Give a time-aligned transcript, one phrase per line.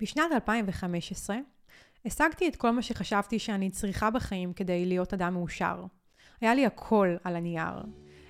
[0.00, 1.36] בשנת 2015
[2.04, 5.84] השגתי את כל מה שחשבתי שאני צריכה בחיים כדי להיות אדם מאושר.
[6.40, 7.82] היה לי הכל על הנייר.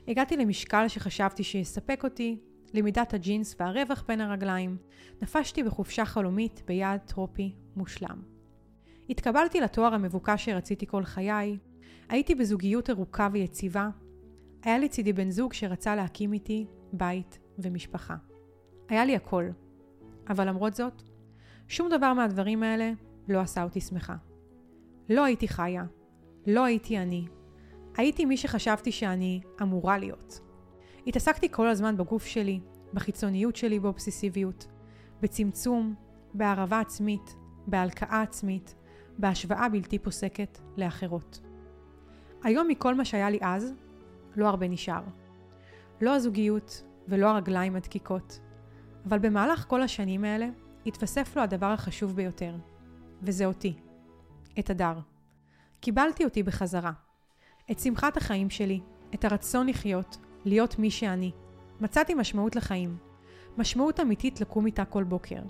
[0.08, 2.38] הגעתי למשקל שחשבתי שיספק אותי,
[2.74, 4.76] למידת הג'ינס והרווח בין הרגליים.
[5.22, 8.22] נפשתי בחופשה חלומית ביעד טרופי מושלם.
[9.10, 11.58] התקבלתי לתואר המבוקש שרציתי כל חיי,
[12.08, 13.88] הייתי בזוגיות ארוכה ויציבה,
[14.62, 18.16] היה לצידי בן זוג שרצה להקים איתי בית ומשפחה.
[18.88, 19.44] היה לי הכל.
[20.28, 21.02] אבל למרות זאת,
[21.70, 22.92] שום דבר מהדברים האלה
[23.28, 24.16] לא עשה אותי שמחה.
[25.08, 25.84] לא הייתי חיה,
[26.46, 27.26] לא הייתי אני.
[27.96, 30.40] הייתי מי שחשבתי שאני אמורה להיות.
[31.06, 32.60] התעסקתי כל הזמן בגוף שלי,
[32.94, 34.66] בחיצוניות שלי באובססיביות,
[35.20, 35.94] בצמצום,
[36.34, 38.74] בהערבה עצמית, בהלקאה עצמית,
[39.18, 41.40] בהשוואה בלתי פוסקת לאחרות.
[42.42, 43.74] היום מכל מה שהיה לי אז,
[44.36, 45.02] לא הרבה נשאר.
[46.00, 48.40] לא הזוגיות ולא הרגליים הדקיקות,
[49.06, 50.48] אבל במהלך כל השנים האלה
[50.86, 52.54] התווסף לו הדבר החשוב ביותר,
[53.22, 53.74] וזה אותי,
[54.58, 54.98] את הדר.
[55.80, 56.92] קיבלתי אותי בחזרה.
[57.70, 58.80] את שמחת החיים שלי,
[59.14, 61.30] את הרצון לחיות, להיות מי שאני.
[61.80, 62.96] מצאתי משמעות לחיים.
[63.58, 65.42] משמעות אמיתית לקום איתה כל בוקר.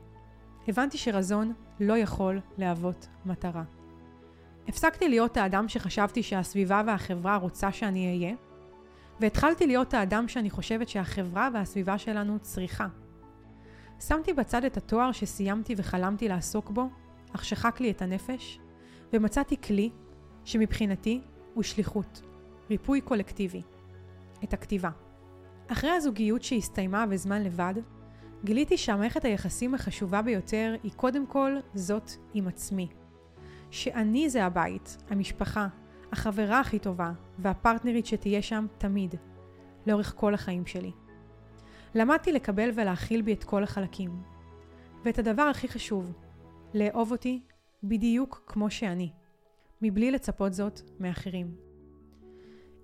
[0.69, 3.65] הבנתי שרזון לא יכול להוות מטרה.
[4.69, 8.35] הפסקתי להיות האדם שחשבתי שהסביבה והחברה רוצה שאני אהיה,
[9.21, 12.87] והתחלתי להיות האדם שאני חושבת שהחברה והסביבה שלנו צריכה.
[14.01, 16.89] שמתי בצד את התואר שסיימתי וחלמתי לעסוק בו,
[17.35, 18.61] אך שחק לי את הנפש,
[19.13, 19.91] ומצאתי כלי
[20.45, 21.21] שמבחינתי
[21.55, 22.23] הוא שליחות,
[22.71, 23.63] ריפוי קולקטיבי,
[24.45, 24.91] את הכתיבה.
[25.69, 27.75] אחרי הזוגיות שהסתיימה וזמן לבד,
[28.45, 32.89] גיליתי שהמערכת היחסים החשובה ביותר היא קודם כל זאת עם עצמי.
[33.71, 35.69] שאני זה הבית, המשפחה,
[36.13, 39.15] החברה הכי טובה והפרטנרית שתהיה שם תמיד,
[39.87, 40.93] לאורך כל החיים שלי.
[41.95, 44.23] למדתי לקבל ולהכיל בי את כל החלקים.
[45.05, 46.13] ואת הדבר הכי חשוב,
[46.75, 47.43] לאהוב אותי
[47.83, 49.13] בדיוק כמו שאני,
[49.83, 51.55] מבלי לצפות זאת מאחרים.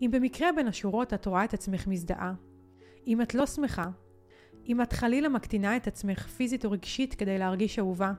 [0.03, 2.35] אם במקרה בין השורות את רואה את עצמך מזדהה,
[3.07, 3.85] אם את לא שמחה,
[4.67, 8.13] אם את חלילה מקטינה את עצמך פיזית או רגשית כדי להרגיש אהובה,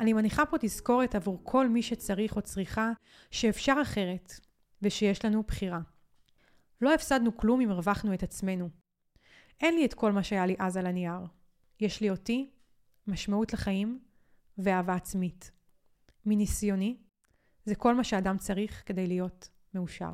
[0.00, 2.92] אני מניחה פה תזכורת עבור כל מי שצריך או צריכה
[3.30, 4.32] שאפשר אחרת
[4.82, 5.80] ושיש לנו בחירה.
[6.80, 8.83] לא הפסדנו כלום אם הרווחנו את עצמנו.
[9.60, 11.20] אין לי את כל מה שהיה לי אז על הנייר.
[11.80, 12.50] יש לי אותי,
[13.06, 14.00] משמעות לחיים
[14.58, 15.50] ואהבה עצמית.
[16.26, 16.96] מניסיוני,
[17.64, 20.12] זה כל מה שאדם צריך כדי להיות מאושר.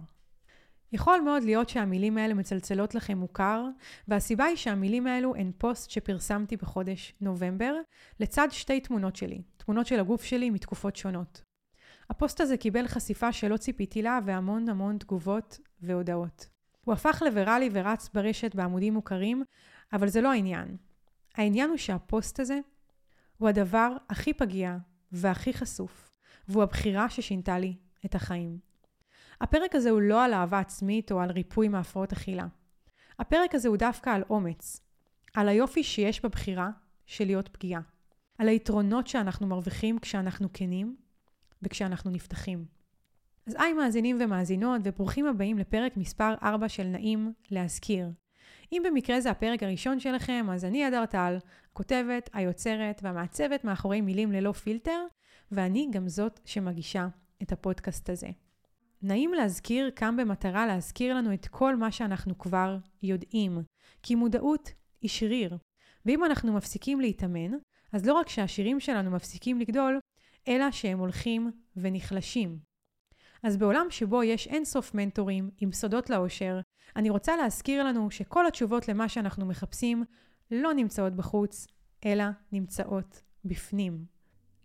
[0.92, 3.64] יכול מאוד להיות שהמילים האלה מצלצלות לכם מוכר,
[4.08, 7.74] והסיבה היא שהמילים האלו הן פוסט שפרסמתי בחודש נובמבר,
[8.20, 11.42] לצד שתי תמונות שלי, תמונות של הגוף שלי מתקופות שונות.
[12.10, 16.48] הפוסט הזה קיבל חשיפה שלא ציפיתי לה והמון המון תגובות והודעות.
[16.84, 19.44] הוא הפך לוויראלי ורץ ברשת בעמודים מוכרים,
[19.92, 20.76] אבל זה לא העניין.
[21.34, 22.58] העניין הוא שהפוסט הזה
[23.38, 24.76] הוא הדבר הכי פגיע
[25.12, 26.10] והכי חשוף,
[26.48, 28.58] והוא הבחירה ששינתה לי את החיים.
[29.40, 32.46] הפרק הזה הוא לא על אהבה עצמית או על ריפוי מהפרעות אכילה.
[33.18, 34.80] הפרק הזה הוא דווקא על אומץ,
[35.34, 36.70] על היופי שיש בבחירה
[37.06, 37.80] של להיות פגיעה,
[38.38, 40.96] על היתרונות שאנחנו מרוויחים כשאנחנו כנים
[41.62, 42.79] וכשאנחנו נפתחים.
[43.46, 48.10] אז היי מאזינים ומאזינות, וברוכים הבאים לפרק מספר 4 של נעים להזכיר.
[48.72, 51.38] אם במקרה זה הפרק הראשון שלכם, אז אני אדר טל,
[51.72, 55.06] הכותבת, היוצרת והמעצבת מאחורי מילים ללא פילטר,
[55.52, 57.08] ואני גם זאת שמגישה
[57.42, 58.28] את הפודקאסט הזה.
[59.02, 63.58] נעים להזכיר קם במטרה להזכיר לנו את כל מה שאנחנו כבר יודעים,
[64.02, 65.56] כי מודעות היא שריר.
[66.06, 67.50] ואם אנחנו מפסיקים להתאמן,
[67.92, 69.98] אז לא רק שהשירים שלנו מפסיקים לגדול,
[70.48, 72.69] אלא שהם הולכים ונחלשים.
[73.42, 76.60] אז בעולם שבו יש אינסוף מנטורים עם סודות לאושר,
[76.96, 80.04] אני רוצה להזכיר לנו שכל התשובות למה שאנחנו מחפשים
[80.50, 81.66] לא נמצאות בחוץ,
[82.04, 84.04] אלא נמצאות בפנים.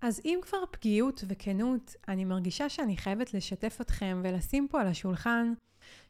[0.02, 5.54] אז אם כבר פגיעות וכנות, אני מרגישה שאני חייבת לשתף אתכם ולשים פה על השולחן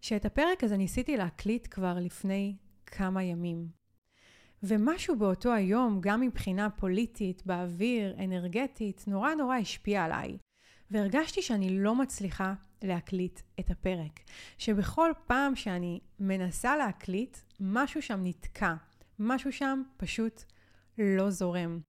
[0.01, 2.55] שאת הפרק הזה ניסיתי להקליט כבר לפני
[2.85, 3.67] כמה ימים.
[4.63, 10.37] ומשהו באותו היום, גם מבחינה פוליטית, באוויר, אנרגטית, נורא נורא השפיע עליי.
[10.91, 14.19] והרגשתי שאני לא מצליחה להקליט את הפרק.
[14.57, 18.75] שבכל פעם שאני מנסה להקליט, משהו שם נתקע.
[19.19, 20.43] משהו שם פשוט
[20.97, 21.79] לא זורם.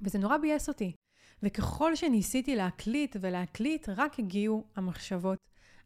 [0.00, 0.92] וזה נורא ביאס אותי.
[1.42, 5.38] וככל שניסיתי להקליט ולהקליט, רק הגיעו המחשבות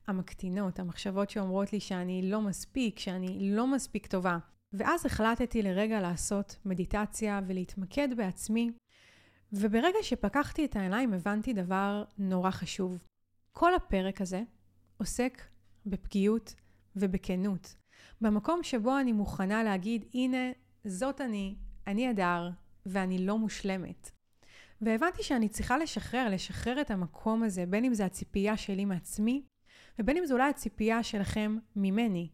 [0.07, 4.39] המקטינות, המחשבות שאומרות לי שאני לא מספיק, שאני לא מספיק טובה.
[4.73, 8.71] ואז החלטתי לרגע לעשות מדיטציה ולהתמקד בעצמי,
[9.57, 12.99] וברגע שפקחתי את העיניים הבנתי דבר נורא חשוב.
[13.53, 14.43] כל הפרק הזה
[14.99, 15.43] עוסק
[15.87, 16.55] בפגיעות
[16.97, 17.75] ובכנות.
[18.21, 20.53] במקום שבו אני מוכנה להגיד, הנה,
[20.85, 21.55] זאת אני,
[21.87, 22.51] אני הדר,
[22.87, 24.11] ואני לא מושלמת.
[24.81, 29.43] והבנתי שאני צריכה לשחרר, לשחרר את המקום הזה, בין אם זה הציפייה שלי מעצמי,
[29.99, 32.29] ובין אם זו אולי הציפייה שלכם ממני.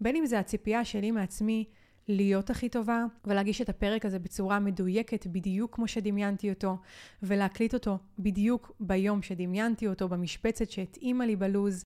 [0.00, 1.64] בין אם זה הציפייה שלי מעצמי
[2.10, 6.76] להיות הכי טובה, ולהגיש את הפרק הזה בצורה מדויקת, בדיוק כמו שדמיינתי אותו,
[7.22, 11.82] ולהקליט אותו בדיוק ביום שדמיינתי אותו, במשבצת שהתאימה לי בלוז,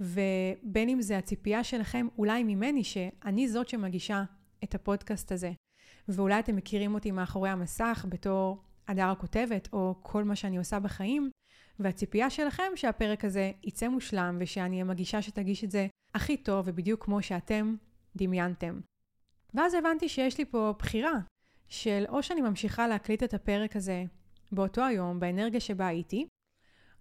[0.00, 4.24] ובין אם זה הציפייה שלכם, אולי ממני, שאני זאת שמגישה
[4.64, 5.52] את הפודקאסט הזה.
[6.08, 11.30] ואולי אתם מכירים אותי מאחורי המסך בתור הדר הכותבת, או כל מה שאני עושה בחיים,
[11.78, 17.04] והציפייה שלכם שהפרק הזה יצא מושלם, ושאני אהיה מגישה שתגיש את זה הכי טוב, ובדיוק
[17.04, 17.74] כמו שאתם
[18.16, 18.80] דמיינתם.
[19.54, 21.18] ואז הבנתי שיש לי פה בחירה,
[21.68, 24.04] של או שאני ממשיכה להקליט את הפרק הזה
[24.52, 26.26] באותו היום, באנרגיה שבה הייתי,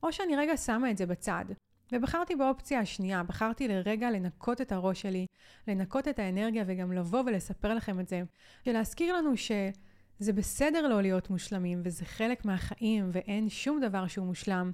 [0.04, 1.46] או שאני רגע שמה את זה בצד.
[1.92, 5.26] ובחרתי באופציה השנייה, בחרתי לרגע לנקות את הראש שלי,
[5.68, 8.22] לנקות את האנרגיה וגם לבוא ולספר לכם את זה,
[8.66, 14.72] ולהזכיר לנו שזה בסדר לא להיות מושלמים, וזה חלק מהחיים, ואין שום דבר שהוא מושלם,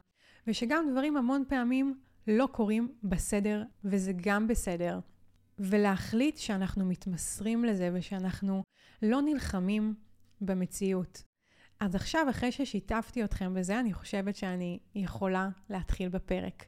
[0.48, 5.00] ושגם דברים המון פעמים לא קורים בסדר, וזה גם בסדר.
[5.60, 8.64] ולהחליט שאנחנו מתמסרים לזה ושאנחנו
[9.02, 9.94] לא נלחמים
[10.42, 11.24] במציאות.
[11.80, 16.66] אז עכשיו, אחרי ששיתפתי אתכם בזה, אני חושבת שאני יכולה להתחיל בפרק.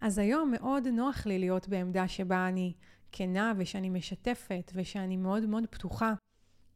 [0.00, 2.72] אז היום מאוד נוח לי להיות בעמדה שבה אני
[3.12, 6.14] כנה ושאני משתפת ושאני מאוד מאוד פתוחה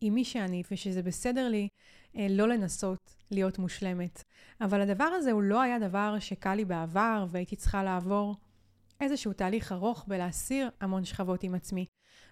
[0.01, 1.69] עם מי שאני ושזה בסדר לי
[2.17, 2.99] אה, לא לנסות
[3.31, 4.23] להיות מושלמת.
[4.61, 8.37] אבל הדבר הזה הוא לא היה דבר שקל לי בעבר והייתי צריכה לעבור
[9.01, 11.87] איזשהו תהליך ארוך בלהסיר המון שכבות עם עצמי.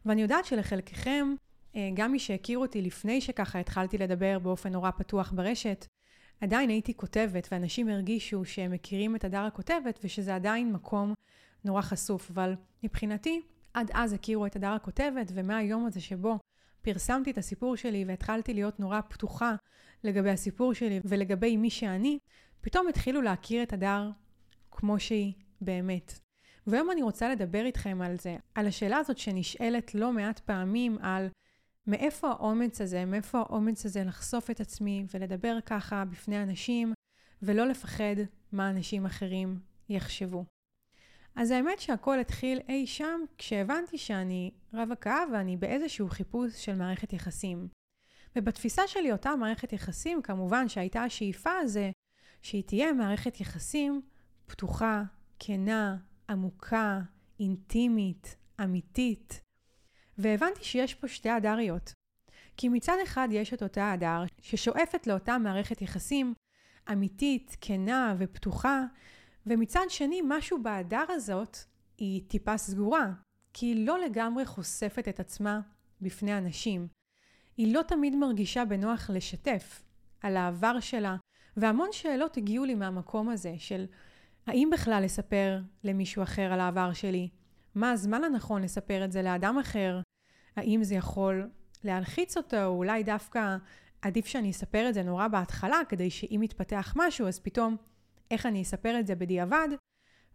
[0.07, 1.35] ואני יודעת שלחלקכם,
[1.77, 5.87] אה, גם מי שהכיר אותי לפני שככה התחלתי לדבר באופן נורא פתוח ברשת,
[6.41, 11.15] עדיין הייתי כותבת, ואנשים הרגישו שהם מכירים את הדר הכותבת, ושזה עדיין מקום
[11.65, 12.31] נורא חשוף.
[12.31, 13.43] אבל מבחינתי,
[13.75, 16.39] עד אז הכירו את הדר הכותבת, ומהיום הזה שבו
[16.83, 19.55] פרסמתי את הסיפור שלי והתחלתי להיות נורא פתוחה
[20.05, 22.19] לגבי הסיפור שלי ולגבי מי שאני,
[22.61, 24.11] פתאום התחילו להכיר את הדר
[24.71, 26.25] כמו שהיא באמת.
[26.67, 31.29] והיום אני רוצה לדבר איתכם על זה, על השאלה הזאת שנשאלת לא מעט פעמים על
[31.87, 36.93] מאיפה האומץ הזה, מאיפה האומץ הזה לחשוף את עצמי ולדבר ככה בפני אנשים,
[37.43, 38.17] ולא לפחד
[38.53, 39.59] מה אנשים אחרים
[39.89, 40.45] יחשבו.
[41.37, 47.69] אז האמת שהכל התחיל אי שם כשהבנתי שאני רווקה ואני באיזשהו חיפוש של מערכת יחסים.
[48.37, 51.91] ובתפיסה שלי אותה מערכת יחסים, כמובן שהייתה השאיפה הזה
[52.43, 54.03] שהיא תהיה מערכת יחסים
[54.47, 55.03] פתוחה,
[55.39, 55.97] כנה,
[56.28, 57.00] עמוקה,
[57.40, 59.40] אינטימית, אמיתית,
[60.19, 61.93] והבנתי שיש פה שתי הדריות.
[62.56, 66.34] כי מצד אחד יש את אותה הדר ששואפת לאותה מערכת יחסים
[66.93, 68.84] אמיתית, כנה ופתוחה,
[69.46, 71.56] ומצד שני משהו בהדר הזאת
[71.99, 73.12] היא טיפה סגורה,
[73.52, 75.61] כי היא לא לגמרי חושפת את עצמה
[76.00, 76.88] בפני אנשים.
[77.56, 79.82] היא לא תמיד מרגישה בנוח לשתף
[80.20, 81.17] על העבר שלה,
[81.56, 83.87] והמון שאלות הגיעו לי מהמקום הזה של
[84.47, 87.29] האם בכלל לספר למישהו אחר על העבר שלי?
[87.75, 90.01] מה הזמן הנכון לספר את זה לאדם אחר?
[90.57, 91.51] האם זה יכול
[91.85, 93.57] להלחיץ אותו, או אולי דווקא
[94.03, 97.77] עדיף שאני אספר את זה נורא בהתחלה, כדי שאם יתפתח משהו, אז פתאום
[98.31, 99.69] איך אני אספר את זה בדיעבד?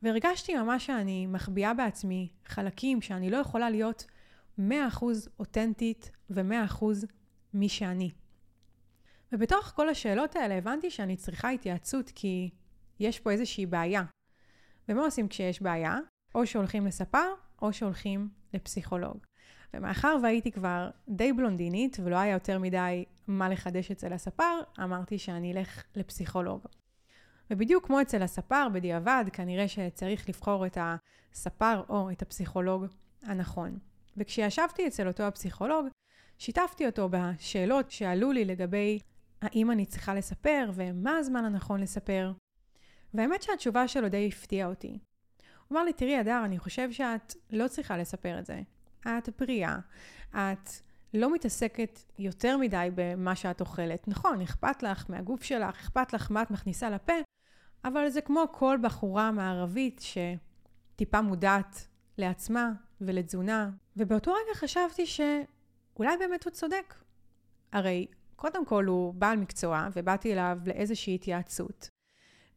[0.01, 4.05] והרגשתי ממש שאני מחביאה בעצמי חלקים שאני לא יכולה להיות
[4.59, 4.61] 100%
[5.39, 6.85] אותנטית ו-100%
[7.53, 8.11] מי שאני.
[9.31, 12.49] ובתוך כל השאלות האלה הבנתי שאני צריכה התייעצות כי
[13.01, 14.03] יש פה איזושהי בעיה.
[14.89, 15.97] ומה עושים כשיש בעיה?
[16.35, 19.17] או שהולכים לספר, או שהולכים לפסיכולוג.
[19.73, 25.53] ומאחר והייתי כבר די בלונדינית ולא היה יותר מדי מה לחדש אצל הספר, אמרתי שאני
[25.53, 26.61] אלך לפסיכולוג.
[27.51, 32.85] ובדיוק כמו אצל הספר, בדיעבד, כנראה שצריך לבחור את הספר או את הפסיכולוג
[33.23, 33.79] הנכון.
[34.17, 35.85] וכשישבתי אצל אותו הפסיכולוג,
[36.37, 38.99] שיתפתי אותו בשאלות שעלו לי לגבי
[39.41, 42.31] האם אני צריכה לספר ומה הזמן הנכון לספר.
[43.13, 44.99] והאמת שהתשובה שלו די הפתיעה אותי.
[45.67, 48.61] הוא אמר לי, תראי, אדר, אני חושב שאת לא צריכה לספר את זה.
[49.07, 49.77] את בריאה,
[50.29, 50.69] את
[51.13, 54.07] לא מתעסקת יותר מדי במה שאת אוכלת.
[54.07, 57.13] נכון, אכפת לך מהגוף שלך, אכפת לך מה את מכניסה לפה,
[57.85, 61.87] אבל זה כמו כל בחורה מערבית שטיפה מודעת
[62.17, 63.69] לעצמה ולתזונה.
[63.97, 66.95] ובאותו רגע חשבתי שאולי באמת הוא צודק.
[67.71, 71.89] הרי קודם כל הוא בעל מקצוע, ובאתי אליו לאיזושהי התייעצות.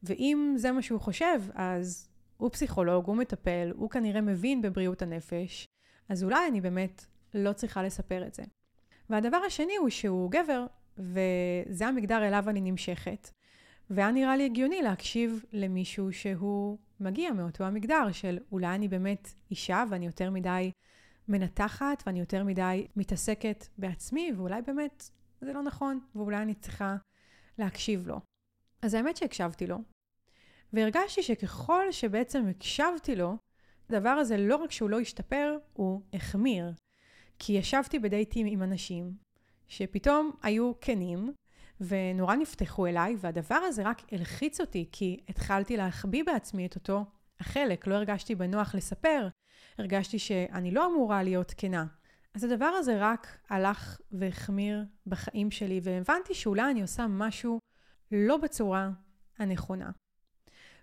[0.04, 5.68] ואם זה מה שהוא חושב, אז הוא פסיכולוג, הוא מטפל, הוא כנראה מבין בבריאות הנפש,
[6.08, 8.42] אז אולי אני באמת לא צריכה לספר את זה.
[9.10, 10.66] והדבר השני הוא שהוא גבר,
[10.98, 13.30] וזה המגדר אליו אני נמשכת.
[13.90, 19.84] והיה נראה לי הגיוני להקשיב למישהו שהוא מגיע מאותו המגדר של אולי אני באמת אישה
[19.90, 20.70] ואני יותר מדי
[21.28, 26.96] מנתחת ואני יותר מדי מתעסקת בעצמי, ואולי באמת זה לא נכון, ואולי אני צריכה
[27.58, 28.20] להקשיב לו.
[28.82, 29.78] אז האמת שהקשבתי לו,
[30.74, 33.36] והרגשתי שככל שבעצם הקשבתי לו,
[33.88, 36.72] הדבר הזה לא רק שהוא לא השתפר, הוא החמיר.
[37.38, 39.12] כי ישבתי בדייטים עם אנשים
[39.68, 41.32] שפתאום היו כנים,
[41.80, 47.04] ונורא נפתחו אליי, והדבר הזה רק הלחיץ אותי, כי התחלתי להחביא בעצמי את אותו
[47.40, 47.86] החלק.
[47.86, 49.28] לא הרגשתי בנוח לספר,
[49.78, 51.86] הרגשתי שאני לא אמורה להיות כנה.
[52.34, 57.58] אז הדבר הזה רק הלך והחמיר בחיים שלי, והבנתי שאולי אני עושה משהו
[58.12, 58.90] לא בצורה
[59.38, 59.90] הנכונה.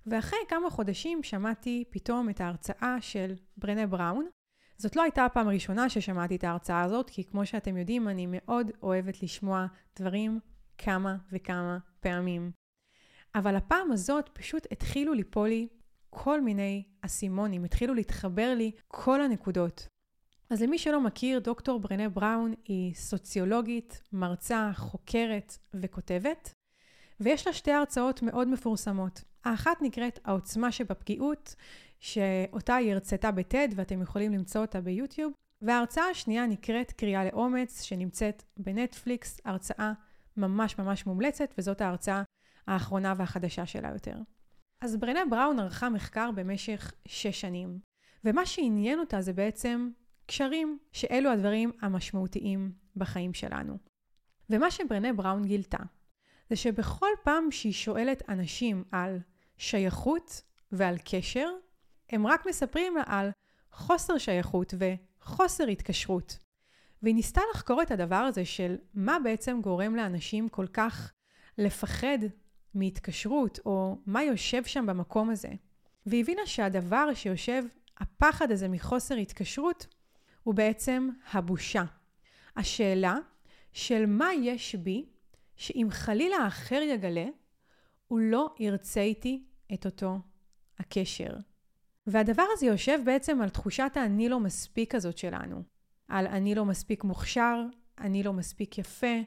[0.05, 4.27] ואחרי כמה חודשים שמעתי פתאום את ההרצאה של ברנה בראון.
[4.77, 8.71] זאת לא הייתה הפעם הראשונה ששמעתי את ההרצאה הזאת, כי כמו שאתם יודעים, אני מאוד
[8.83, 9.65] אוהבת לשמוע
[9.99, 10.39] דברים
[10.77, 12.51] כמה וכמה פעמים.
[13.35, 15.67] אבל הפעם הזאת פשוט התחילו ליפול לי
[16.09, 19.87] כל מיני אסימונים, התחילו להתחבר לי כל הנקודות.
[20.49, 26.53] אז למי שלא מכיר, דוקטור ברנה בראון היא סוציולוגית, מרצה, חוקרת וכותבת,
[27.21, 29.23] ויש לה שתי הרצאות מאוד מפורסמות.
[29.43, 31.55] האחת נקראת העוצמה שבפגיעות,
[31.99, 38.43] שאותה היא הרצתה בטד ואתם יכולים למצוא אותה ביוטיוב, וההרצאה השנייה נקראת קריאה לאומץ, שנמצאת
[38.57, 39.93] בנטפליקס, הרצאה
[40.37, 42.23] ממש ממש מומלצת, וזאת ההרצאה
[42.67, 44.15] האחרונה והחדשה שלה יותר.
[44.81, 47.79] אז ברנה בראון ערכה מחקר במשך שש שנים,
[48.23, 49.89] ומה שעניין אותה זה בעצם
[50.25, 53.77] קשרים, שאלו הדברים המשמעותיים בחיים שלנו.
[54.49, 55.77] ומה שברנה בראון גילתה,
[56.51, 59.19] זה שבכל פעם שהיא שואלת אנשים על
[59.57, 60.41] שייכות
[60.71, 61.49] ועל קשר,
[62.09, 63.29] הם רק מספרים לה על
[63.71, 66.39] חוסר שייכות וחוסר התקשרות.
[67.03, 71.11] והיא ניסתה לחקור את הדבר הזה של מה בעצם גורם לאנשים כל כך
[71.57, 72.17] לפחד
[72.73, 75.49] מהתקשרות, או מה יושב שם במקום הזה.
[76.05, 77.63] והיא הבינה שהדבר שיושב,
[77.97, 79.87] הפחד הזה מחוסר התקשרות,
[80.43, 81.83] הוא בעצם הבושה.
[82.55, 83.17] השאלה
[83.73, 85.05] של מה יש בי,
[85.61, 87.25] שאם חלילה האחר יגלה,
[88.07, 90.19] הוא לא ירצה איתי את אותו
[90.79, 91.35] הקשר.
[92.07, 95.63] והדבר הזה יושב בעצם על תחושת האני לא מספיק הזאת שלנו.
[96.07, 97.63] על אני לא מספיק מוכשר,
[97.99, 99.21] אני לא מספיק יפה,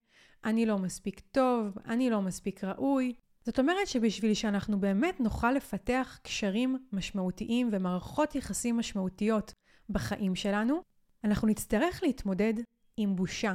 [0.45, 3.15] אני לא מספיק טוב, אני לא מספיק ראוי.
[3.45, 9.53] זאת אומרת שבשביל שאנחנו באמת נוכל לפתח קשרים משמעותיים ומערכות יחסים משמעותיות
[9.91, 10.83] בחיים שלנו,
[11.25, 12.55] אנחנו נצטרך להתמודד
[12.97, 13.55] עם בושה,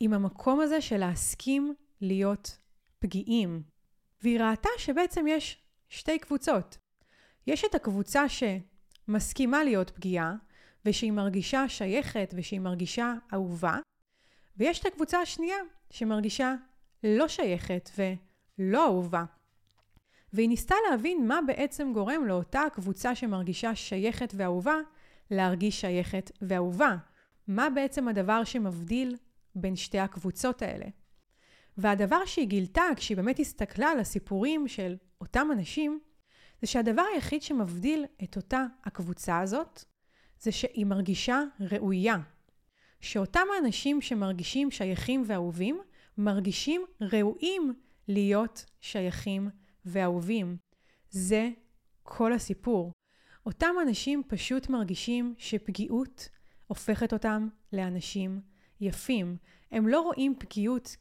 [0.00, 2.58] עם המקום הזה של להסכים להיות
[2.98, 3.62] פגיעים.
[4.22, 6.78] והיא ראתה שבעצם יש שתי קבוצות.
[7.46, 10.34] יש את הקבוצה שמסכימה להיות פגיעה,
[10.84, 13.78] ושהיא מרגישה שייכת ושהיא מרגישה אהובה,
[14.56, 15.56] ויש את הקבוצה השנייה
[15.90, 16.54] שמרגישה
[17.04, 19.24] לא שייכת ולא אהובה.
[20.32, 24.76] והיא ניסתה להבין מה בעצם גורם לאותה קבוצה שמרגישה שייכת ואהובה
[25.30, 26.96] להרגיש שייכת ואהובה.
[27.48, 29.16] מה בעצם הדבר שמבדיל
[29.54, 30.86] בין שתי הקבוצות האלה.
[31.78, 36.00] והדבר שהיא גילתה כשהיא באמת הסתכלה על הסיפורים של אותם אנשים,
[36.60, 39.84] זה שהדבר היחיד שמבדיל את אותה הקבוצה הזאת,
[40.40, 42.16] זה שהיא מרגישה ראויה.
[43.00, 45.80] שאותם האנשים שמרגישים שייכים ואהובים,
[46.18, 47.74] מרגישים ראויים
[48.08, 49.48] להיות שייכים
[49.84, 50.56] ואהובים.
[51.10, 51.50] זה
[52.02, 52.92] כל הסיפור.
[53.46, 56.28] אותם אנשים פשוט מרגישים שפגיעות
[56.66, 58.40] הופכת אותם לאנשים
[58.80, 59.36] יפים.
[59.70, 60.96] הם לא רואים פגיעות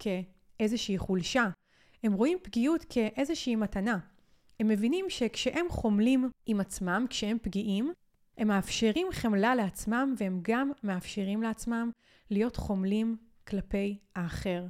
[0.58, 1.50] כאיזושהי חולשה,
[2.04, 4.00] הם רואים פגיעות כאיזושהי מתנה.
[4.60, 7.94] הם מבינים שכשהם חומלים עם עצמם, כשהם פגיעים,
[8.38, 11.92] הם מאפשרים חמלה לעצמם והם גם מאפשרים לעצמם
[12.30, 14.66] להיות חומלים כלפי האחר.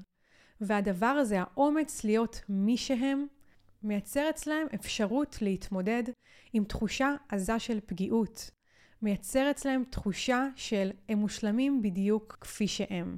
[0.62, 3.26] והדבר הזה, האומץ להיות מי שהם,
[3.84, 6.04] מייצר אצלהם אפשרות להתמודד
[6.54, 8.52] עם תחושה עזה של פגיעות.
[9.02, 13.18] מייצר אצלהם תחושה של הם מושלמים בדיוק כפי שהם.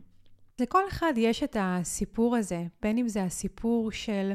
[0.60, 4.32] לכל אחד יש את הסיפור הזה, בין אם זה הסיפור של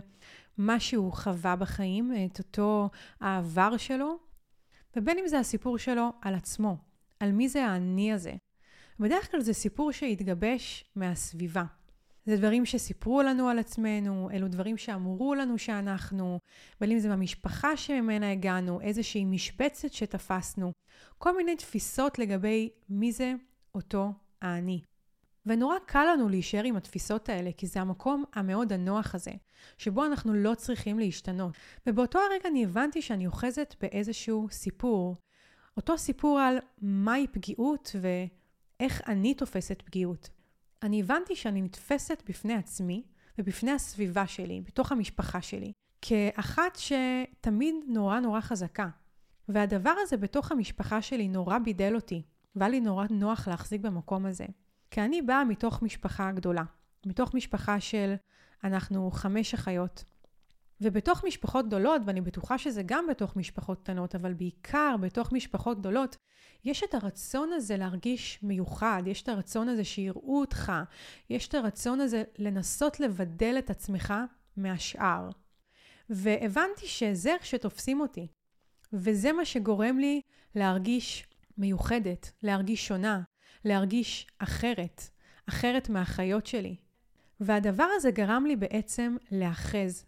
[0.58, 2.90] מה שהוא חווה בחיים, את אותו
[3.20, 4.18] העבר שלו,
[4.96, 6.76] ובין אם זה הסיפור שלו על עצמו,
[7.20, 8.32] על מי זה האני הזה.
[9.00, 11.64] בדרך כלל זה סיפור שהתגבש מהסביבה.
[12.26, 16.38] זה דברים שסיפרו לנו על עצמנו, אלו דברים שאמרו לנו שאנחנו,
[16.80, 20.72] בין אם זה מהמשפחה שממנה הגענו, איזושהי משבצת שתפסנו,
[21.18, 23.34] כל מיני תפיסות לגבי מי זה
[23.74, 24.12] אותו
[24.42, 24.80] האני.
[25.46, 29.32] ונורא קל לנו להישאר עם התפיסות האלה, כי זה המקום המאוד הנוח הזה,
[29.78, 31.54] שבו אנחנו לא צריכים להשתנות.
[31.86, 35.16] ובאותו הרגע אני הבנתי שאני אוחזת באיזשהו סיפור.
[35.76, 40.30] אותו סיפור על מהי פגיעות ואיך אני תופסת פגיעות.
[40.82, 43.02] אני הבנתי שאני נתפסת בפני עצמי
[43.38, 45.72] ובפני הסביבה שלי, בתוך המשפחה שלי,
[46.02, 48.88] כאחת שתמיד נורא נורא חזקה.
[49.48, 52.22] והדבר הזה בתוך המשפחה שלי נורא בידל אותי,
[52.56, 54.46] והיה לי נורא נוח להחזיק במקום הזה.
[54.94, 56.62] כי אני באה מתוך משפחה גדולה,
[57.06, 58.14] מתוך משפחה של
[58.64, 60.04] אנחנו חמש אחיות.
[60.80, 66.16] ובתוך משפחות גדולות, ואני בטוחה שזה גם בתוך משפחות קטנות, אבל בעיקר בתוך משפחות גדולות,
[66.64, 70.72] יש את הרצון הזה להרגיש מיוחד, יש את הרצון הזה שיראו אותך,
[71.30, 74.14] יש את הרצון הזה לנסות לבדל את עצמך
[74.56, 75.28] מהשאר.
[76.10, 78.26] והבנתי שזה איך שתופסים אותי.
[78.92, 80.20] וזה מה שגורם לי
[80.54, 81.26] להרגיש
[81.58, 83.22] מיוחדת, להרגיש שונה,
[83.64, 85.02] להרגיש אחרת,
[85.48, 86.76] אחרת מהחיות שלי.
[87.40, 90.04] והדבר הזה גרם לי בעצם להאחז.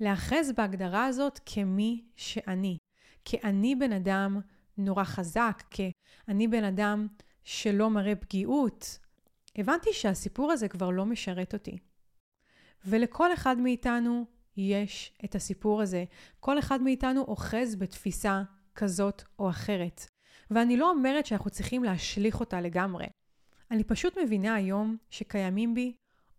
[0.00, 2.76] להאחז בהגדרה הזאת כמי שאני.
[3.24, 4.40] כי אני בן אדם
[4.78, 5.92] נורא חזק, כי
[6.28, 7.06] אני בן אדם
[7.44, 8.98] שלא מראה פגיעות.
[9.56, 11.78] הבנתי שהסיפור הזה כבר לא משרת אותי.
[12.84, 14.24] ולכל אחד מאיתנו
[14.56, 16.04] יש את הסיפור הזה.
[16.40, 18.42] כל אחד מאיתנו אוחז בתפיסה
[18.74, 20.06] כזאת או אחרת.
[20.54, 23.06] ואני לא אומרת שאנחנו צריכים להשליך אותה לגמרי.
[23.70, 25.92] אני פשוט מבינה היום שקיימים בי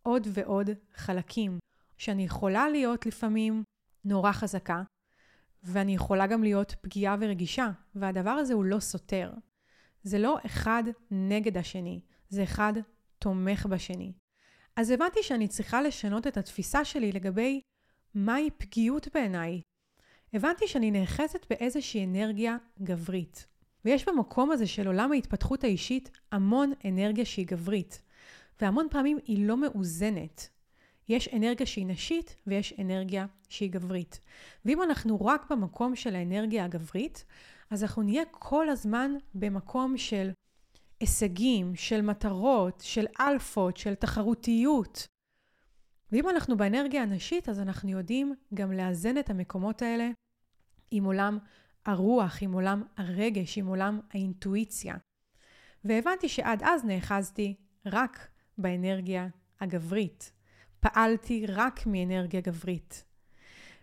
[0.04, 1.60] עוד ועוד חלקים,
[1.98, 3.64] שאני יכולה להיות לפעמים
[4.06, 4.84] נורא חזקה,
[5.64, 9.34] ואני יכולה גם להיות פגיעה ורגישה, והדבר הזה הוא לא סותר.
[10.04, 12.74] זה לא אחד נגד השני, זה אחד
[13.20, 14.14] תומך בשני.
[14.76, 17.62] אז הבנתי שאני צריכה לשנות את התפיסה שלי לגבי
[18.14, 19.62] מהי פגיעות בעיניי.
[20.34, 23.55] הבנתי שאני נאחזת באיזושהי אנרגיה גברית.
[23.86, 28.02] ויש במקום הזה של עולם ההתפתחות האישית המון אנרגיה שהיא גברית,
[28.62, 30.50] והמון פעמים היא לא מאוזנת.
[31.10, 34.20] יש אנרגיה שהיא נשית ויש אנרגיה שהיא גברית.
[34.66, 37.26] ואם אנחנו רק במקום של האנרגיה הגברית,
[37.70, 40.32] אז אנחנו נהיה כל הזמן במקום של
[41.00, 45.08] הישגים, של מטרות, של אלפות, של תחרותיות.
[46.12, 50.10] ואם אנחנו באנרגיה הנשית, אז אנחנו יודעים גם לאזן את המקומות האלה
[50.92, 51.38] עם עולם
[51.86, 54.96] הרוח, עם עולם הרגש, עם עולם האינטואיציה.
[55.84, 58.28] והבנתי שעד אז נאחזתי רק
[58.58, 59.28] באנרגיה
[59.62, 60.32] הגברית.
[60.80, 63.04] פעלתי רק מאנרגיה גברית.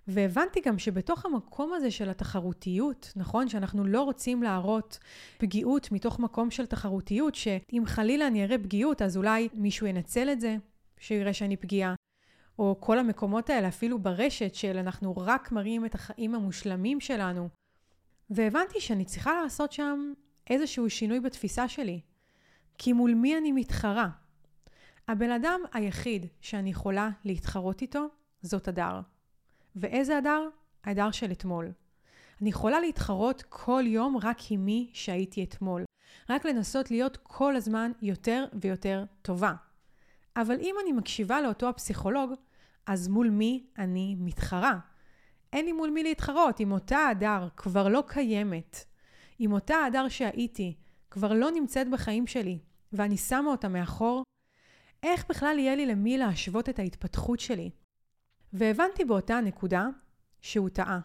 [0.08, 3.48] והבנתי גם שבתוך המקום הזה של התחרותיות, נכון?
[3.48, 4.98] שאנחנו לא רוצים להראות
[5.38, 10.40] פגיעות מתוך מקום של תחרותיות, שאם חלילה אני אראה פגיעות, אז אולי מישהו ינצל את
[10.40, 10.56] זה,
[10.98, 11.94] שיראה שאני פגיעה.
[12.58, 17.48] או כל המקומות האלה, אפילו ברשת, של אנחנו רק מראים את החיים המושלמים שלנו.
[18.34, 20.12] והבנתי שאני צריכה לעשות שם
[20.50, 22.00] איזשהו שינוי בתפיסה שלי.
[22.78, 24.08] כי מול מי אני מתחרה?
[25.08, 28.06] הבן אדם היחיד שאני יכולה להתחרות איתו
[28.42, 29.00] זאת הדר.
[29.76, 30.48] ואיזה הדר?
[30.84, 31.72] הדר של אתמול.
[32.40, 35.84] אני יכולה להתחרות כל יום רק עם מי שהייתי אתמול.
[36.30, 39.52] רק לנסות להיות כל הזמן יותר ויותר טובה.
[40.36, 42.32] אבל אם אני מקשיבה לאותו הפסיכולוג,
[42.86, 44.78] אז מול מי אני מתחרה?
[45.52, 46.60] אין לי מול מי להתחרות.
[46.60, 48.84] אם אותה הדר כבר לא קיימת,
[49.40, 50.76] אם אותה הדר שהייתי
[51.10, 52.58] כבר לא נמצאת בחיים שלי,
[52.92, 54.22] ואני שמה אותה מאחור,
[55.02, 57.70] איך בכלל יהיה לי למי להשוות את ההתפתחות שלי?
[58.52, 59.88] והבנתי באותה נקודה
[60.40, 61.00] שהוא טעה.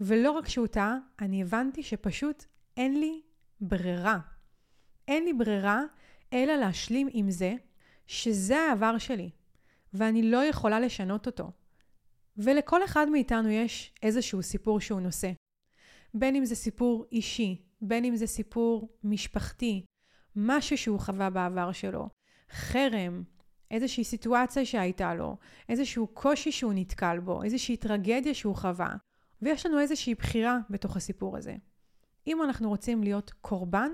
[0.00, 2.44] ולא רק שהוא טעה, אני הבנתי שפשוט
[2.76, 3.22] אין לי
[3.60, 4.18] ברירה.
[5.08, 5.82] אין לי ברירה
[6.32, 7.54] אלא להשלים עם זה
[8.06, 9.30] שזה העבר שלי,
[9.94, 11.50] ואני לא יכולה לשנות אותו.
[12.36, 15.30] ולכל אחד מאיתנו יש איזשהו סיפור שהוא נושא.
[16.14, 19.84] בין אם זה סיפור אישי, בין אם זה סיפור משפחתי,
[20.36, 22.08] משהו שהוא חווה בעבר שלו,
[22.50, 23.22] חרם,
[23.70, 25.36] איזושהי סיטואציה שהייתה לו,
[25.68, 28.96] איזשהו קושי שהוא נתקל בו, איזושהי טרגדיה שהוא חווה,
[29.42, 31.56] ויש לנו איזושהי בחירה בתוך הסיפור הזה.
[32.26, 33.90] אם אנחנו רוצים להיות קורבן,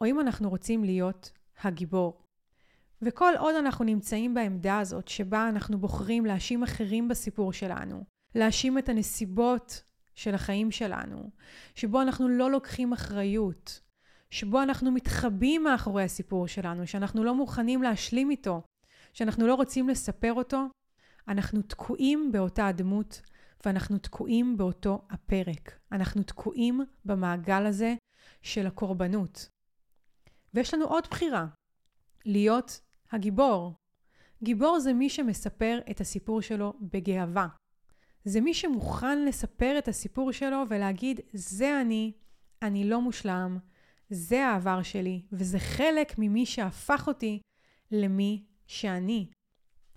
[0.00, 2.27] או אם אנחנו רוצים להיות הגיבור.
[3.02, 8.88] וכל עוד אנחנו נמצאים בעמדה הזאת שבה אנחנו בוחרים להאשים אחרים בסיפור שלנו, להאשים את
[8.88, 9.82] הנסיבות
[10.14, 11.30] של החיים שלנו,
[11.74, 13.80] שבו אנחנו לא לוקחים אחריות,
[14.30, 18.62] שבו אנחנו מתחבאים מאחורי הסיפור שלנו, שאנחנו לא מוכנים להשלים איתו,
[19.12, 20.66] שאנחנו לא רוצים לספר אותו,
[21.28, 23.20] אנחנו תקועים באותה הדמות
[23.66, 25.78] ואנחנו תקועים באותו הפרק.
[25.92, 27.94] אנחנו תקועים במעגל הזה
[28.42, 29.48] של הקורבנות.
[30.54, 31.46] ויש לנו עוד בחירה,
[32.24, 32.80] להיות
[33.12, 33.74] הגיבור.
[34.42, 37.48] גיבור זה מי שמספר את הסיפור שלו בגאווה.
[38.24, 42.12] זה מי שמוכן לספר את הסיפור שלו ולהגיד, זה אני,
[42.62, 43.58] אני לא מושלם,
[44.10, 47.40] זה העבר שלי, וזה חלק ממי שהפך אותי
[47.90, 49.26] למי שאני.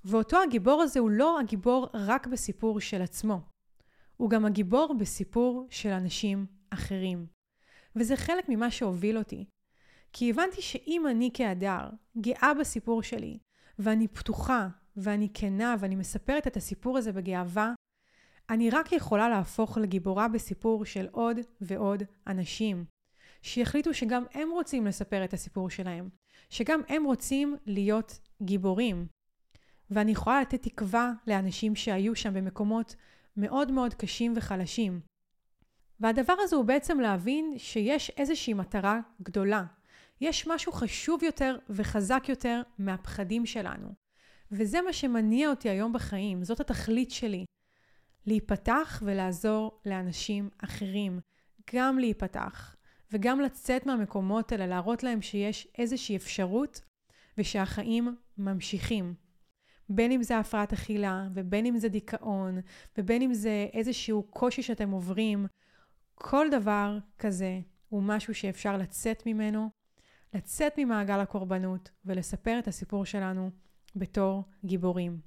[0.06, 3.41] ואותו הגיבור הזה הוא לא הגיבור רק בסיפור של עצמו,
[4.17, 7.26] הוא גם הגיבור בסיפור של אנשים אחרים.
[7.95, 9.45] וזה חלק ממה שהוביל אותי.
[10.13, 13.38] כי הבנתי שאם אני כהדר גאה בסיפור שלי,
[13.80, 17.74] ואני פתוחה, ואני כנה, ואני מספרת את הסיפור הזה בגאווה,
[18.50, 22.86] אני רק יכולה להפוך לגיבורה בסיפור של עוד ועוד אנשים,
[23.41, 26.10] שיחליטו שגם הם רוצים לספר את הסיפור שלהם,
[26.50, 29.08] שגם הם רוצים להיות גיבורים.
[29.89, 32.95] ואני יכולה לתת תקווה לאנשים שהיו שם במקומות
[33.38, 35.00] מאוד מאוד קשים וחלשים.
[36.00, 39.63] והדבר הזה הוא בעצם להבין שיש איזושהי מטרה גדולה.
[40.22, 43.94] יש משהו חשוב יותר וחזק יותר מהפחדים שלנו.
[44.52, 47.46] וזה מה שמניע אותי היום בחיים, זאת התכלית שלי.
[48.26, 51.20] להיפתח ולעזור לאנשים אחרים.
[51.74, 52.76] גם להיפתח,
[53.12, 56.82] וגם לצאת מהמקומות האלה, להראות להם שיש איזושהי אפשרות
[57.38, 59.14] ושהחיים ממשיכים.
[59.90, 62.60] בין אם זה הפרעת אכילה, ובין אם זה דיכאון,
[62.98, 65.48] ובין אם זה איזשהו קושי שאתם עוברים,
[66.16, 69.70] כל דבר כזה הוא משהו שאפשר לצאת ממנו,
[70.34, 73.50] לצאת ממעגל הקורבנות ולספר את הסיפור שלנו
[73.96, 75.20] בתור גיבורים.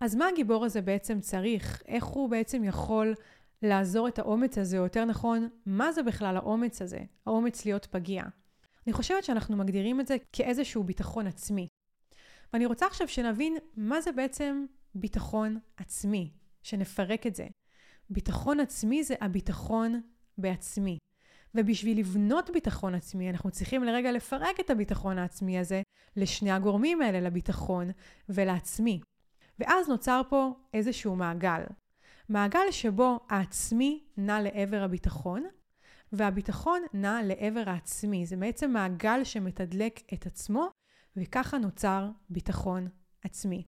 [0.00, 1.82] אז מה הגיבור הזה בעצם צריך?
[1.86, 3.14] איך הוא בעצם יכול
[3.62, 7.00] לעזור את האומץ הזה, או יותר נכון, מה זה בכלל האומץ הזה?
[7.26, 8.22] האומץ להיות פגיע.
[8.86, 11.66] אני חושבת שאנחנו מגדירים את זה כאיזשהו ביטחון עצמי.
[12.52, 16.30] ואני רוצה עכשיו שנבין מה זה בעצם ביטחון עצמי,
[16.62, 17.46] שנפרק את זה.
[18.10, 20.00] ביטחון עצמי זה הביטחון
[20.38, 20.98] בעצמי.
[21.58, 25.82] ובשביל לבנות ביטחון עצמי, אנחנו צריכים לרגע לפרק את הביטחון העצמי הזה
[26.16, 27.90] לשני הגורמים האלה, לביטחון
[28.28, 29.00] ולעצמי.
[29.58, 31.62] ואז נוצר פה איזשהו מעגל.
[32.28, 35.44] מעגל שבו העצמי נע לעבר הביטחון,
[36.12, 38.26] והביטחון נע לעבר העצמי.
[38.26, 40.68] זה בעצם מעגל שמתדלק את עצמו,
[41.16, 42.88] וככה נוצר ביטחון
[43.24, 43.64] עצמי.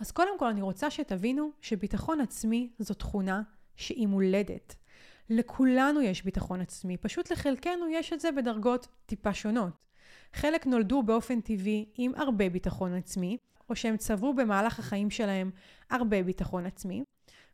[0.00, 3.42] אז קודם כל אני רוצה שתבינו שביטחון עצמי זו תכונה
[3.76, 4.74] שהיא מולדת.
[5.30, 9.72] לכולנו יש ביטחון עצמי, פשוט לחלקנו יש את זה בדרגות טיפה שונות.
[10.32, 13.36] חלק נולדו באופן טבעי עם הרבה ביטחון עצמי,
[13.70, 15.50] או שהם צברו במהלך החיים שלהם
[15.90, 17.04] הרבה ביטחון עצמי,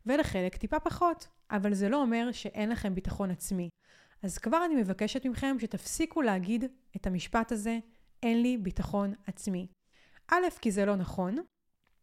[0.05, 3.69] ולחלק טיפה פחות, אבל זה לא אומר שאין לכם ביטחון עצמי.
[4.23, 7.79] אז כבר אני מבקשת מכם שתפסיקו להגיד את המשפט הזה,
[8.23, 9.67] אין לי ביטחון עצמי.
[10.31, 11.35] א', כי זה לא נכון,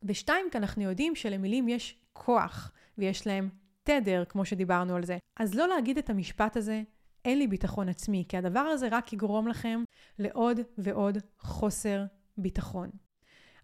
[0.02, 3.48] ושתיים, כי אנחנו יודעים שלמילים יש כוח, ויש להם
[3.86, 5.18] תדר, כמו שדיברנו על זה.
[5.36, 6.82] אז לא להגיד את המשפט הזה,
[7.24, 9.82] אין לי ביטחון עצמי, כי הדבר הזה רק יגרום לכם
[10.18, 12.04] לעוד ועוד חוסר
[12.38, 12.90] ביטחון.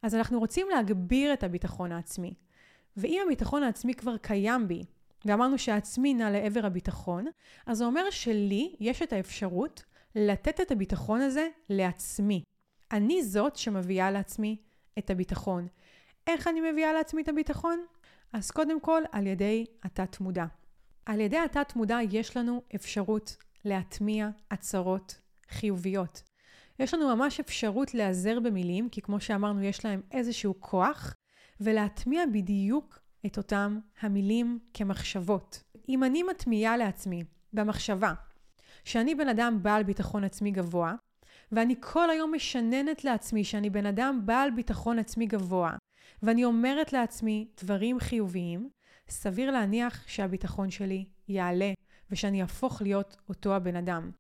[0.03, 2.35] אז אנחנו רוצים להגביר את הביטחון העצמי.
[2.97, 4.83] ואם הביטחון העצמי כבר קיים בי,
[5.25, 7.27] ואמרנו שהעצמי נע לעבר הביטחון,
[7.67, 12.43] אז זה אומר שלי יש את האפשרות לתת את הביטחון הזה לעצמי.
[12.93, 14.57] אני זאת שמביאה לעצמי
[14.99, 15.67] את הביטחון.
[16.27, 17.85] איך אני מביאה לעצמי את הביטחון?
[18.33, 20.45] אז קודם כל, על ידי התת-מודע.
[21.07, 26.23] על ידי התת-מודע יש לנו אפשרות להטמיע הצהרות חיוביות.
[26.79, 31.15] יש לנו ממש אפשרות להיעזר במילים, כי כמו שאמרנו, יש להם איזשהו כוח,
[31.61, 35.63] ולהטמיע בדיוק את אותם המילים כמחשבות.
[35.89, 38.13] אם אני מטמיעה לעצמי במחשבה
[38.85, 40.95] שאני בן אדם בעל ביטחון עצמי גבוה,
[41.53, 45.77] ואני כל היום משננת לעצמי שאני בן אדם בעל ביטחון עצמי גבוה,
[46.23, 48.71] ואני אומרת לעצמי דברים חיוביים,
[49.09, 51.73] סביר להניח שהביטחון שלי יעלה,
[52.11, 54.11] ושאני אהפוך להיות אותו הבן אדם.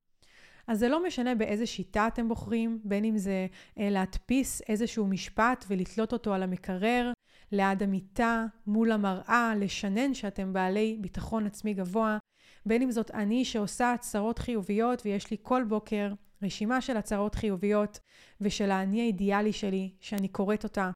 [0.66, 3.46] אז זה לא משנה באיזה שיטה אתם בוחרים, בין אם זה
[3.78, 7.12] אה, להדפיס איזשהו משפט ולתלות אותו על המקרר,
[7.52, 12.18] ליד המיטה, מול המראה, לשנן שאתם בעלי ביטחון עצמי גבוה,
[12.66, 16.12] בין אם זאת אני שעושה הצהרות חיוביות ויש לי כל בוקר
[16.42, 17.98] רשימה של הצהרות חיוביות
[18.40, 20.90] ושל האני האידיאלי שלי, שאני קוראת אותה,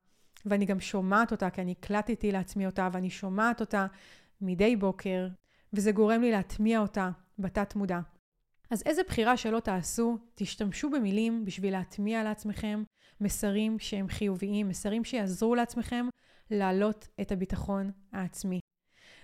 [0.46, 3.86] ואני גם שומעת אותה, כי אני הקלטתי לעצמי אותה ואני שומעת אותה
[4.40, 5.28] מדי בוקר,
[5.72, 8.00] וזה גורם לי להטמיע אותה בתת מודע.
[8.70, 12.82] אז איזה בחירה שלא תעשו, תשתמשו במילים בשביל להטמיע לעצמכם
[13.20, 16.06] מסרים שהם חיוביים, מסרים שיעזרו לעצמכם
[16.50, 18.60] להעלות את הביטחון העצמי.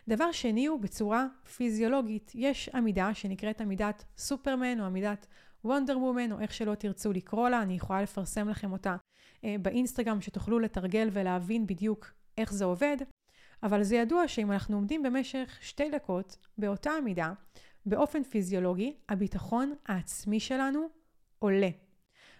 [0.08, 2.32] דבר שני הוא בצורה פיזיולוגית.
[2.34, 5.26] יש עמידה שנקראת עמידת סופרמן או עמידת
[5.64, 8.96] וונדר וומן או איך שלא תרצו לקרוא לה, אני יכולה לפרסם לכם אותה
[9.44, 12.96] אה, באינסטגרם שתוכלו לתרגל ולהבין בדיוק איך זה עובד.
[13.62, 17.32] אבל זה ידוע שאם אנחנו עומדים במשך שתי דקות באותה עמידה,
[17.86, 20.86] באופן פיזיולוגי, הביטחון העצמי שלנו
[21.38, 21.68] עולה.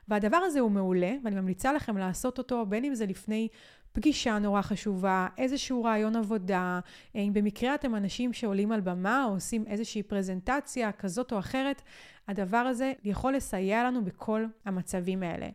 [0.09, 3.49] והדבר הזה הוא מעולה, ואני ממליצה לכם לעשות אותו, בין אם זה לפני
[3.93, 6.81] פגישה נורא חשובה, איזשהו רעיון עבודה,
[7.15, 11.83] אם במקרה אתם אנשים שעולים על במה או עושים איזושהי פרזנטציה כזאת או אחרת,
[12.29, 15.49] הדבר הזה יכול לסייע לנו בכל המצבים האלה.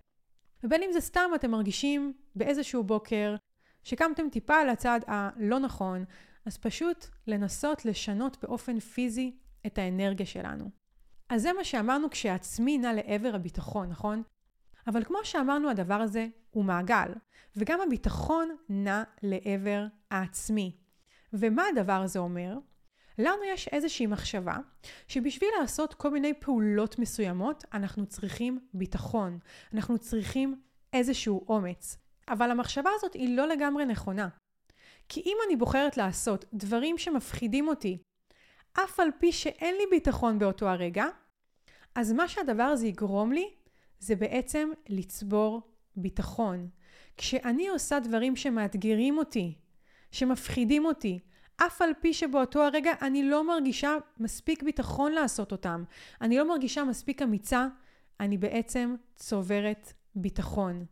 [0.63, 3.35] ובין אם זה סתם אתם מרגישים באיזשהו בוקר
[3.83, 6.05] שקמתם טיפה על הצד הלא נכון,
[6.45, 9.31] אז פשוט לנסות לשנות באופן פיזי
[9.65, 10.69] את האנרגיה שלנו.
[11.29, 14.23] אז זה מה שאמרנו כשעצמי נע לעבר הביטחון, נכון?
[14.87, 17.13] אבל כמו שאמרנו, הדבר הזה הוא מעגל,
[17.55, 20.75] וגם הביטחון נע לעבר העצמי.
[21.33, 22.57] ומה הדבר הזה אומר?
[23.17, 24.57] לנו יש איזושהי מחשבה
[25.07, 29.39] שבשביל לעשות כל מיני פעולות מסוימות, אנחנו צריכים ביטחון,
[29.73, 30.61] אנחנו צריכים
[30.93, 31.97] איזשהו אומץ.
[32.29, 34.27] אבל המחשבה הזאת היא לא לגמרי נכונה.
[35.09, 37.97] כי אם אני בוחרת לעשות דברים שמפחידים אותי,
[38.73, 41.05] אף על פי שאין לי ביטחון באותו הרגע,
[41.95, 43.53] אז מה שהדבר הזה יגרום לי,
[43.99, 45.61] זה בעצם לצבור
[45.95, 46.69] ביטחון.
[47.17, 49.53] כשאני עושה דברים שמאתגרים אותי,
[50.11, 51.19] שמפחידים אותי,
[51.57, 55.83] אף על פי שבאותו הרגע אני לא מרגישה מספיק ביטחון לעשות אותם,
[56.21, 57.67] אני לא מרגישה מספיק אמיצה,
[58.19, 60.85] אני בעצם צוברת ביטחון.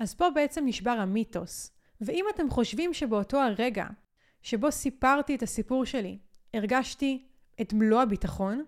[0.00, 1.70] אז פה בעצם נשבר המיתוס.
[2.00, 3.86] ואם אתם חושבים שבאותו הרגע
[4.42, 6.18] שבו סיפרתי את הסיפור שלי,
[6.54, 7.28] הרגשתי
[7.60, 8.64] את מלוא הביטחון,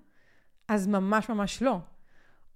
[0.68, 1.78] אז ממש ממש לא.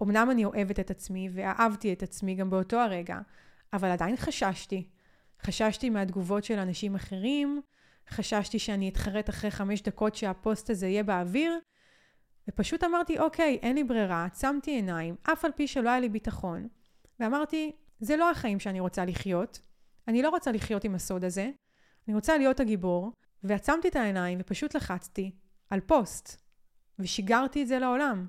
[0.03, 3.19] אמנם אני אוהבת את עצמי ואהבתי את עצמי גם באותו הרגע,
[3.73, 4.89] אבל עדיין חששתי.
[5.41, 7.61] חששתי מהתגובות של אנשים אחרים,
[8.09, 11.59] חששתי שאני אתחרט אחרי חמש דקות שהפוסט הזה יהיה באוויר,
[12.47, 16.67] ופשוט אמרתי, אוקיי, אין לי ברירה, עצמתי עיניים, אף על פי שלא היה לי ביטחון,
[17.19, 19.59] ואמרתי, זה לא החיים שאני רוצה לחיות,
[20.07, 21.49] אני לא רוצה לחיות עם הסוד הזה,
[22.07, 23.11] אני רוצה להיות הגיבור,
[23.43, 25.31] ועצמתי את העיניים ופשוט לחצתי
[25.69, 26.41] על פוסט,
[26.99, 28.27] ושיגרתי את זה לעולם.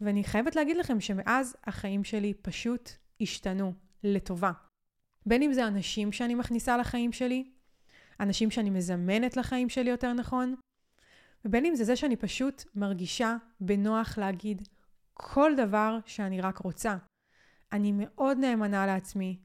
[0.00, 3.72] ואני חייבת להגיד לכם שמאז החיים שלי פשוט השתנו
[4.04, 4.52] לטובה.
[5.26, 7.50] בין אם זה אנשים שאני מכניסה לחיים שלי,
[8.20, 10.54] אנשים שאני מזמנת לחיים שלי יותר נכון,
[11.44, 14.68] ובין אם זה זה שאני פשוט מרגישה בנוח להגיד
[15.14, 16.96] כל דבר שאני רק רוצה.
[17.72, 19.38] אני מאוד נאמנה לעצמי,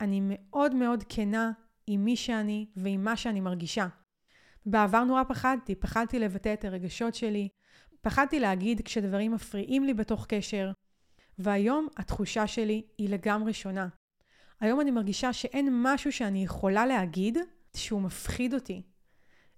[0.00, 1.52] אני מאוד מאוד כנה
[1.86, 3.86] עם מי שאני ועם מה שאני מרגישה.
[4.66, 7.48] בעבר נורא פחדתי, פחדתי לבטא את הרגשות שלי,
[8.06, 10.70] פחדתי להגיד כשדברים מפריעים לי בתוך קשר,
[11.38, 13.88] והיום התחושה שלי היא לגמרי שונה.
[14.60, 17.38] היום אני מרגישה שאין משהו שאני יכולה להגיד
[17.76, 18.82] שהוא מפחיד אותי.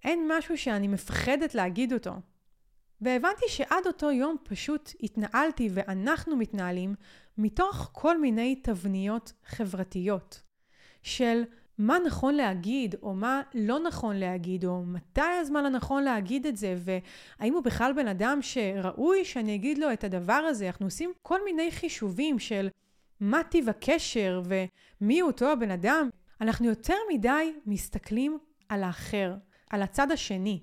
[0.05, 2.13] אין משהו שאני מפחדת להגיד אותו.
[3.01, 6.95] והבנתי שעד אותו יום פשוט התנהלתי ואנחנו מתנהלים
[7.39, 10.43] מתוך כל מיני תבניות חברתיות
[11.03, 11.43] של
[11.79, 16.75] מה נכון להגיד או מה לא נכון להגיד או מתי הזמן הנכון להגיד את זה
[16.79, 20.67] והאם הוא בכלל בן אדם שראוי שאני אגיד לו את הדבר הזה.
[20.67, 22.69] אנחנו עושים כל מיני חישובים של
[23.21, 26.09] מה טיב הקשר ומי אותו הבן אדם.
[26.41, 28.39] אנחנו יותר מדי מסתכלים
[28.69, 29.35] על האחר,
[29.71, 30.63] על הצד השני,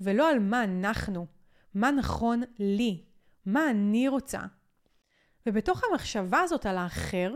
[0.00, 1.26] ולא על מה אנחנו,
[1.74, 3.04] מה נכון לי,
[3.46, 4.40] מה אני רוצה.
[5.46, 7.34] ובתוך המחשבה הזאת על האחר,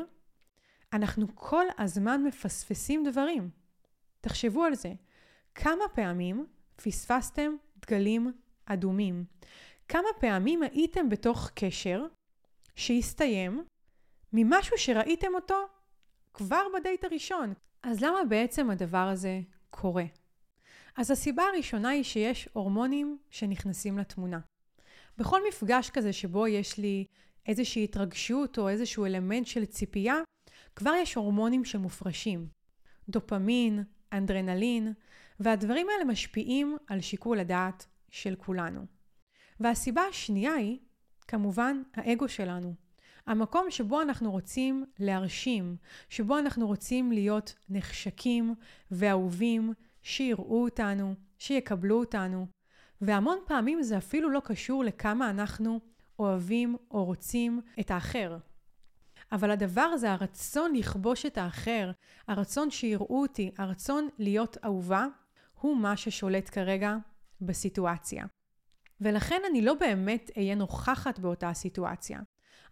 [0.92, 3.50] אנחנו כל הזמן מפספסים דברים.
[4.20, 4.92] תחשבו על זה.
[5.54, 6.46] כמה פעמים
[6.76, 8.32] פספסתם דגלים
[8.66, 9.24] אדומים?
[9.88, 12.06] כמה פעמים הייתם בתוך קשר
[12.74, 13.64] שהסתיים
[14.32, 15.66] ממשהו שראיתם אותו
[16.34, 17.54] כבר בדייט הראשון?
[17.82, 20.04] אז למה בעצם הדבר הזה קורה?
[20.96, 24.40] אז הסיבה הראשונה היא שיש הורמונים שנכנסים לתמונה.
[25.18, 27.04] בכל מפגש כזה שבו יש לי
[27.46, 30.16] איזושהי התרגשות או איזשהו אלמנט של ציפייה,
[30.78, 32.46] כבר יש הורמונים שמופרשים.
[33.08, 34.92] דופמין, אנדרנלין,
[35.40, 38.86] והדברים האלה משפיעים על שיקול הדעת של כולנו.
[39.60, 40.78] והסיבה השנייה היא,
[41.28, 42.74] כמובן, האגו שלנו.
[43.26, 45.76] המקום שבו אנחנו רוצים להרשים,
[46.08, 48.54] שבו אנחנו רוצים להיות נחשקים
[48.90, 52.46] ואהובים, שיראו אותנו, שיקבלו אותנו.
[53.00, 55.80] והמון פעמים זה אפילו לא קשור לכמה אנחנו
[56.18, 58.38] אוהבים או רוצים את האחר.
[59.32, 61.90] אבל הדבר הזה, הרצון לכבוש את האחר,
[62.28, 65.06] הרצון שיראו אותי, הרצון להיות אהובה,
[65.60, 66.96] הוא מה ששולט כרגע
[67.40, 68.24] בסיטואציה.
[69.00, 72.20] ולכן אני לא באמת אהיה נוכחת באותה סיטואציה.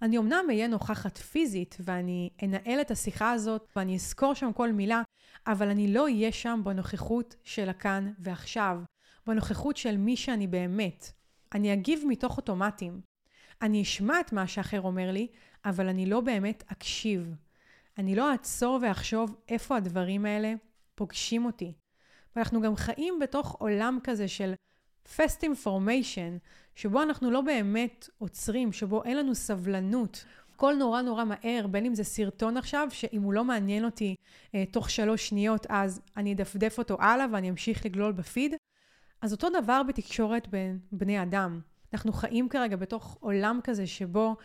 [0.03, 5.03] אני אמנם אהיה נוכחת פיזית ואני אנהל את השיחה הזאת ואני אזכור שם כל מילה,
[5.47, 8.81] אבל אני לא אהיה שם בנוכחות של הכאן ועכשיו,
[9.27, 11.13] בנוכחות של מי שאני באמת.
[11.55, 13.01] אני אגיב מתוך אוטומטים.
[13.63, 15.29] אני אשמע את מה שאחר אומר לי,
[15.65, 17.35] אבל אני לא באמת אקשיב.
[17.99, 20.55] אני לא אעצור ואחשוב איפה הדברים האלה
[20.95, 21.73] פוגשים אותי.
[22.37, 24.55] ואנחנו גם חיים בתוך עולם כזה של
[25.17, 26.39] fast information,
[26.75, 30.25] שבו אנחנו לא באמת עוצרים, שבו אין לנו סבלנות.
[30.55, 34.15] הכל נורא נורא מהר, בין אם זה סרטון עכשיו, שאם הוא לא מעניין אותי
[34.55, 38.55] אה, תוך שלוש שניות, אז אני אדפדף אותו הלאה ואני אמשיך לגלול בפיד.
[39.23, 41.61] אז אותו דבר בתקשורת בין בני אדם.
[41.93, 44.37] אנחנו חיים כרגע בתוך עולם כזה שבו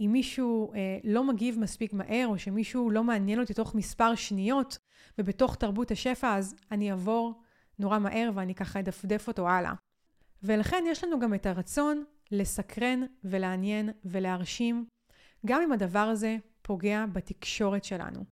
[0.00, 4.78] אם מישהו אה, לא מגיב מספיק מהר, או שמישהו לא מעניין אותי תוך מספר שניות,
[5.18, 7.42] ובתוך תרבות השפע, אז אני אעבור
[7.78, 9.72] נורא מהר ואני ככה אדפדף אותו הלאה.
[10.42, 14.86] ולכן יש לנו גם את הרצון לסקרן ולעניין ולהרשים,
[15.46, 18.24] גם אם הדבר הזה פוגע בתקשורת שלנו.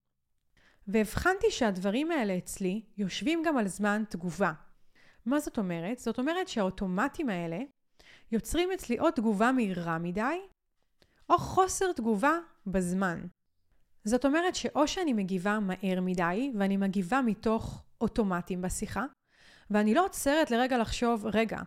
[0.88, 4.54] והבחנתי שהדברים האלה אצלי יושבים גם על זמן תגובה.
[5.26, 6.00] מה זאת אומרת?
[6.00, 7.60] זאת אומרת שהאוטומטים האלה
[8.32, 10.42] יוצרים אצלי או תגובה מהירה מדי,
[11.30, 12.34] או חוסר תגובה
[12.68, 13.22] בזמן.
[14.04, 19.06] זאת אומרת שאו שאני מגיבה מהר מדי, ואני מגיבה מתוך אוטומטים בשיחה,
[19.70, 21.60] ואני לא עוצרת לרגע לחשוב, רגע,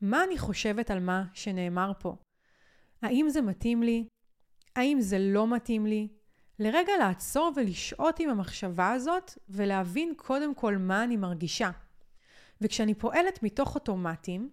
[0.00, 2.16] מה אני חושבת על מה שנאמר פה?
[3.02, 4.06] האם זה מתאים לי?
[4.76, 6.08] האם זה לא מתאים לי?
[6.58, 11.70] לרגע לעצור ולשהות עם המחשבה הזאת ולהבין קודם כל מה אני מרגישה.
[12.60, 14.50] וכשאני פועלת מתוך אוטומטים,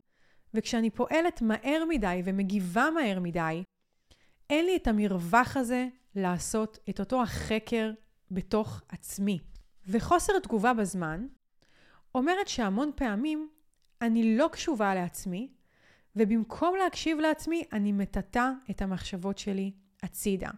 [0.56, 3.64] וכשאני פועלת מהר מדי ומגיבה מהר מדי,
[4.50, 7.92] אין לי את המרווח הזה לעשות את אותו החקר
[8.32, 9.40] בתוך עצמי.
[9.88, 11.28] וחוסר תגובה בזמן
[12.16, 13.50] אומרת שהמון פעמים
[14.02, 15.50] אני לא קשובה לעצמי,
[16.16, 19.72] ובמקום להקשיב לעצמי, אני מטאטא את המחשבות שלי
[20.04, 20.50] הצידה.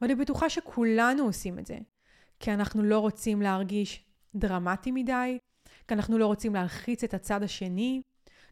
[0.00, 1.78] ואני בטוחה שכולנו עושים את זה,
[2.40, 5.38] כי אנחנו לא רוצים להרגיש דרמטי מדי,
[5.88, 8.02] כי אנחנו לא רוצים להלחיץ את הצד השני,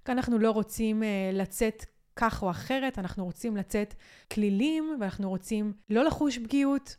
[0.05, 1.85] כי אנחנו לא רוצים uh, לצאת
[2.17, 3.95] כך או אחרת, אנחנו רוצים לצאת
[4.33, 6.97] כלילים, ואנחנו רוצים לא לחוש פגיעות,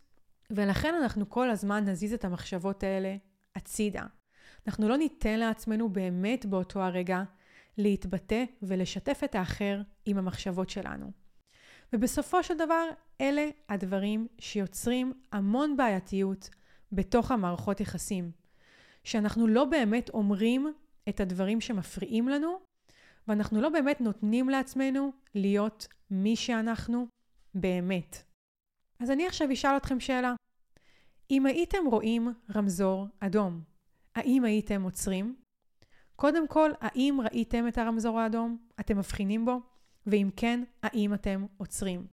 [0.49, 3.15] ולכן אנחנו כל הזמן נזיז את המחשבות האלה
[3.55, 4.03] הצידה.
[4.67, 7.23] אנחנו לא ניתן לעצמנו באמת באותו הרגע
[7.77, 11.11] להתבטא ולשתף את האחר עם המחשבות שלנו.
[11.93, 12.89] ובסופו של דבר,
[13.21, 16.49] אלה הדברים שיוצרים המון בעייתיות
[16.91, 18.31] בתוך המערכות יחסים.
[19.03, 20.73] שאנחנו לא באמת אומרים
[21.09, 22.59] את הדברים שמפריעים לנו,
[23.27, 27.07] ואנחנו לא באמת נותנים לעצמנו להיות מי שאנחנו
[27.53, 28.23] באמת.
[28.99, 30.33] אז אני עכשיו אשאל אתכם שאלה.
[31.31, 33.61] אם הייתם רואים רמזור אדום,
[34.15, 35.35] האם הייתם עוצרים?
[36.15, 38.57] קודם כל, האם ראיתם את הרמזור האדום?
[38.79, 39.59] אתם מבחינים בו?
[40.07, 42.07] ואם כן, האם אתם עוצרים?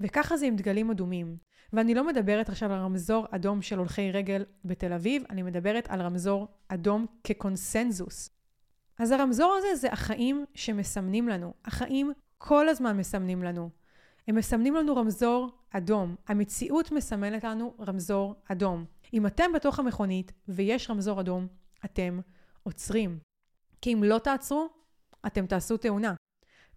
[0.00, 1.36] וככה זה עם דגלים אדומים.
[1.72, 6.00] ואני לא מדברת עכשיו על רמזור אדום של הולכי רגל בתל אביב, אני מדברת על
[6.02, 8.30] רמזור אדום כקונסנזוס.
[9.02, 11.52] אז הרמזור הזה זה החיים שמסמנים לנו.
[11.64, 13.70] החיים כל הזמן מסמנים לנו.
[14.28, 16.16] הם מסמנים לנו רמזור אדום.
[16.28, 18.84] המציאות מסמלת לנו רמזור אדום.
[19.14, 21.46] אם אתם בתוך המכונית ויש רמזור אדום,
[21.84, 22.20] אתם
[22.62, 23.18] עוצרים.
[23.80, 24.68] כי אם לא תעצרו,
[25.26, 26.14] אתם תעשו תאונה.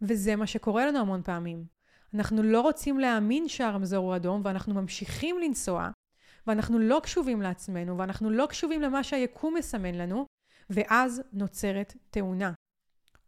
[0.01, 1.65] וזה מה שקורה לנו המון פעמים.
[2.13, 5.89] אנחנו לא רוצים להאמין שהרמזור הוא אדום, ואנחנו ממשיכים לנסוע,
[6.47, 10.25] ואנחנו לא קשובים לעצמנו, ואנחנו לא קשובים למה שהיקום מסמן לנו,
[10.69, 12.53] ואז נוצרת תאונה.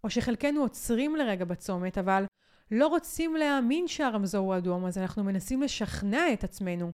[0.04, 2.26] או שחלקנו עוצרים לרגע בצומת, אבל
[2.72, 6.92] לא רוצים להאמין שהרמזור הוא אדום, אז אנחנו מנסים לשכנע את עצמנו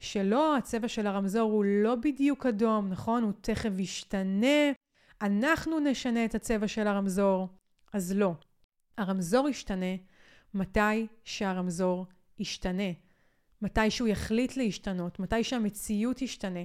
[0.00, 3.22] שלא, הצבע של הרמזור הוא לא בדיוק אדום, נכון?
[3.22, 4.72] הוא תכף ישתנה,
[5.22, 7.48] אנחנו נשנה את הצבע של הרמזור.
[7.92, 8.34] אז לא.
[8.98, 9.96] הרמזור ישתנה
[10.54, 12.06] מתי שהרמזור
[12.38, 12.92] ישתנה.
[13.62, 16.60] מתי שהוא יחליט להשתנות, מתי שהמציאות ישתנה.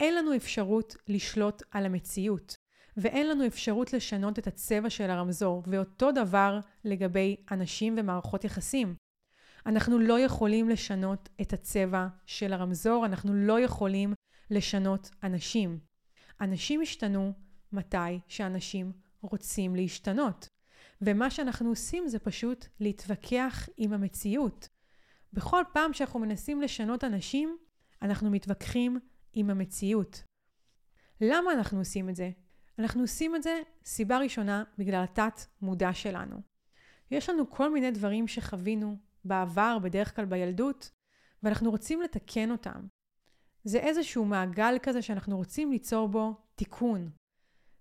[0.00, 2.56] אין לנו אפשרות לשלוט על המציאות,
[2.96, 8.94] ואין לנו אפשרות לשנות את הצבע של הרמזור, ואותו דבר לגבי אנשים ומערכות יחסים.
[9.66, 14.14] אנחנו לא יכולים לשנות את הצבע של הרמזור, אנחנו לא יכולים
[14.50, 15.78] לשנות אנשים.
[16.40, 17.32] אנשים השתנו
[17.72, 20.48] מתי שאנשים רוצים להשתנות.
[21.02, 24.68] ומה שאנחנו עושים זה פשוט להתווכח עם המציאות.
[25.32, 27.56] בכל פעם שאנחנו מנסים לשנות אנשים,
[28.02, 28.98] אנחנו מתווכחים
[29.36, 30.22] עם המציאות.
[31.20, 32.30] למה אנחנו עושים את זה?
[32.78, 36.36] אנחנו עושים את זה, סיבה ראשונה, בגלל התת-מודע שלנו.
[37.10, 40.90] יש לנו כל מיני דברים שחווינו בעבר, בדרך כלל בילדות,
[41.42, 42.86] ואנחנו רוצים לתקן אותם.
[43.64, 47.10] זה איזשהו מעגל כזה שאנחנו רוצים ליצור בו תיקון.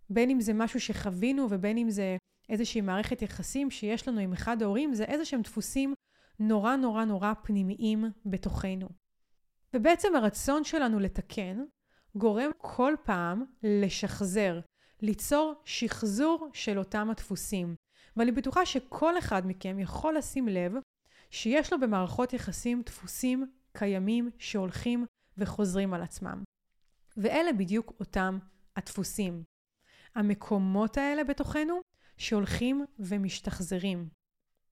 [0.09, 2.17] בין אם זה משהו שחווינו ובין אם זה
[2.49, 5.93] איזושהי מערכת יחסים שיש לנו עם אחד ההורים, זה איזה שהם דפוסים
[6.39, 9.04] נורא נורא נורא פנימיים בתוכנו.
[9.75, 11.63] ובעצם הרצון שלנו לתקן
[12.15, 14.59] גורם כל פעם לשחזר,
[15.01, 17.75] ליצור שחזור של אותם הדפוסים.
[18.17, 20.71] ואני בטוחה שכל אחד מכם יכול לשים לב
[21.29, 25.05] שיש לו במערכות יחסים דפוסים קיימים שהולכים
[25.37, 26.43] וחוזרים על עצמם.
[27.17, 28.39] ואלה בדיוק אותם
[28.75, 29.43] הדפוסים.
[30.15, 31.81] המקומות האלה בתוכנו
[32.17, 34.09] שהולכים ומשתחזרים.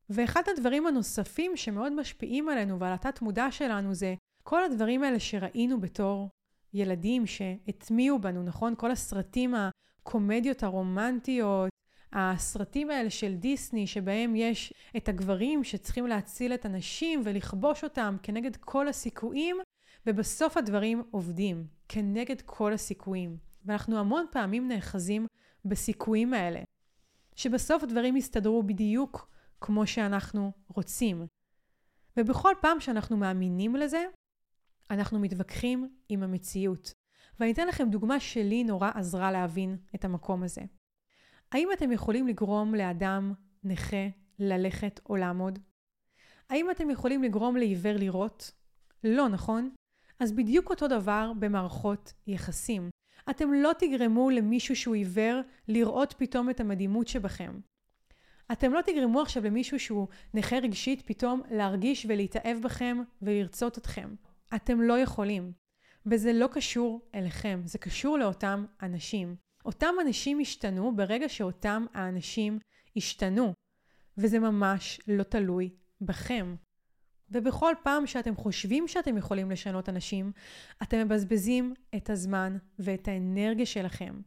[0.10, 5.82] ואחד הדברים הנוספים שמאוד משפיעים עלינו ועל התת מודע שלנו זה כל הדברים האלה שראינו
[5.82, 6.30] בתור
[6.74, 8.74] ילדים שהטמיעו בנו, נכון?
[8.78, 11.70] כל הסרטים, הקומדיות הרומנטיות,
[12.14, 18.56] הסרטים האלה של דיסני, שבהם יש את הגברים שצריכים להציל את הנשים ולכבוש אותם כנגד
[18.56, 19.58] כל הסיכויים,
[20.08, 23.38] ובסוף הדברים עובדים, כנגד כל הסיכויים.
[23.66, 25.28] ואנחנו המון פעמים נאחזים
[25.66, 26.62] בסיכויים האלה.
[27.36, 29.30] שבסוף הדברים יסתדרו בדיוק
[29.62, 31.28] כמו שאנחנו רוצים.
[32.18, 34.06] ובכל פעם שאנחנו מאמינים לזה,
[34.90, 36.94] אנחנו מתווכחים עם המציאות.
[37.40, 40.62] ואני אתן לכם דוגמה שלי נורא עזרה להבין את המקום הזה.
[41.52, 44.08] האם אתם יכולים לגרום לאדם נכה
[44.40, 45.60] ללכת או לעמוד?
[46.50, 48.52] האם אתם יכולים לגרום לעיוור לראות?
[49.04, 49.70] לא, נכון?
[50.20, 52.90] אז בדיוק אותו דבר במערכות יחסים.
[53.30, 57.60] אתם לא תגרמו למישהו שהוא עיוור לראות פתאום את המדימות שבכם.
[58.52, 64.16] אתם לא תגרמו עכשיו למישהו שהוא נכה רגשית פתאום להרגיש ולהתאהב בכם ולרצות אתכם.
[64.56, 65.52] אתם לא יכולים.
[66.06, 69.36] וזה לא קשור אליכם, זה קשור לאותם אנשים.
[69.66, 72.60] אותם אנשים השתנו ברגע שאותם האנשים
[72.96, 73.54] השתנו,
[74.18, 75.70] וזה ממש לא תלוי
[76.02, 76.56] בכם.
[77.30, 80.32] ובכל פעם שאתם חושבים שאתם יכולים לשנות אנשים,
[80.84, 84.22] אתם מבזבזים את הזמן ואת האנרגיה שלכם.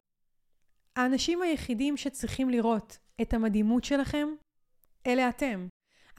[0.96, 4.28] האנשים היחידים שצריכים לראות את המדימות שלכם,
[5.06, 5.68] אלה אתם.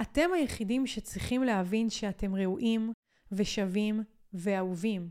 [0.02, 2.94] אתם היחידים שצריכים להבין שאתם ראויים
[3.32, 4.04] ושווים
[4.34, 5.10] ואהובים.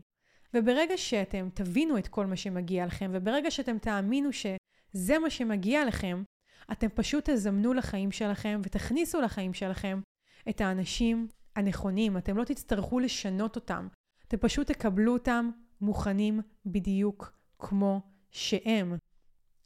[0.53, 6.23] וברגע שאתם תבינו את כל מה שמגיע לכם, וברגע שאתם תאמינו שזה מה שמגיע לכם,
[6.71, 10.01] אתם פשוט תזמנו לחיים שלכם ותכניסו לחיים שלכם
[10.49, 12.17] את האנשים הנכונים.
[12.17, 13.87] אתם לא תצטרכו לשנות אותם.
[14.27, 15.49] אתם פשוט תקבלו אותם
[15.81, 18.01] מוכנים בדיוק כמו
[18.31, 18.97] שהם.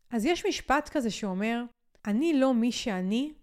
[0.10, 1.64] אז יש משפט כזה שאומר,
[2.06, 3.34] אני לא מי שאני,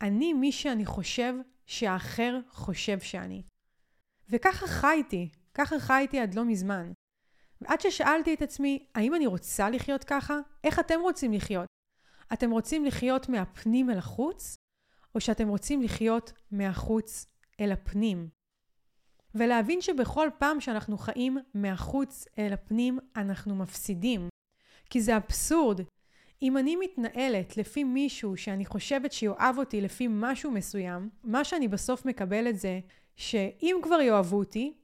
[0.00, 1.34] אני מי שאני חושב
[1.66, 3.42] שהאחר חושב שאני.
[4.30, 6.92] וככה חייתי, ככה חייתי עד לא מזמן.
[7.60, 10.38] ועד ששאלתי את עצמי, האם אני רוצה לחיות ככה?
[10.64, 11.66] איך אתם רוצים לחיות?
[12.32, 14.56] אתם רוצים לחיות מהפנים אל החוץ,
[15.14, 17.26] או שאתם רוצים לחיות מהחוץ
[17.60, 18.28] אל הפנים?
[19.34, 24.28] ולהבין שבכל פעם שאנחנו חיים מהחוץ אל הפנים, אנחנו מפסידים.
[24.90, 25.80] כי זה אבסורד.
[26.42, 32.04] אם אני מתנהלת לפי מישהו שאני חושבת שיאהב אותי לפי משהו מסוים, מה שאני בסוף
[32.04, 32.80] מקבלת זה
[33.16, 34.74] שאם כבר יאהבו אותי,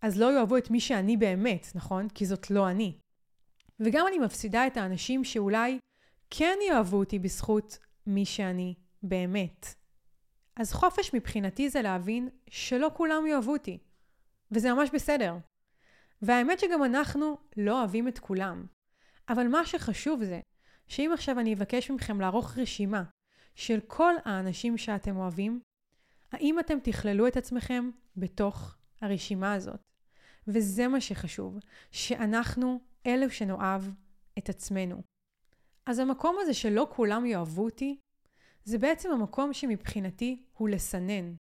[0.00, 2.08] אז לא יאהבו את מי שאני באמת, נכון?
[2.08, 2.96] כי זאת לא אני.
[3.80, 5.78] וגם אני מפסידה את האנשים שאולי
[6.30, 9.74] כן יאהבו אותי בזכות מי שאני באמת.
[10.56, 13.78] אז חופש מבחינתי זה להבין שלא כולם יאהבו אותי.
[14.50, 15.36] וזה ממש בסדר.
[16.22, 18.66] והאמת שגם אנחנו לא אוהבים את כולם.
[19.28, 20.40] אבל מה שחשוב זה,
[20.88, 23.02] שאם עכשיו אני אבקש מכם לערוך רשימה
[23.54, 25.60] של כל האנשים שאתם אוהבים,
[26.32, 29.80] האם אתם תכללו את עצמכם בתוך הרשימה הזאת?
[30.48, 31.58] וזה מה שחשוב,
[31.90, 33.82] שאנחנו אלו שנאהב
[34.38, 35.02] את עצמנו.
[35.86, 37.98] אז המקום הזה שלא כולם יאהבו אותי,
[38.64, 41.34] זה בעצם המקום שמבחינתי הוא לסנן.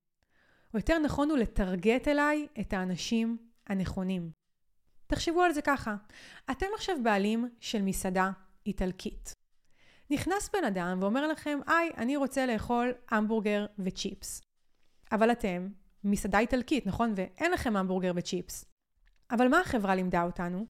[0.74, 3.38] או יותר נכון הוא לטרגט אליי את האנשים
[3.68, 4.32] הנכונים.
[5.08, 5.96] תחשבו על זה ככה,
[6.52, 8.32] אתם עכשיו בעלים של מסעדה
[8.66, 9.34] איטלקית.
[10.10, 14.51] נכנס בן אדם ואומר לכם, היי, אני רוצה לאכול המבורגר וצ'יפס.
[15.12, 15.70] אבל אתם
[16.04, 17.14] מסעדה איטלקית, נכון?
[17.16, 18.66] ואין לכם המבורגר וצ'יפס.
[19.32, 20.66] אבל מה החברה לימדה אותנו?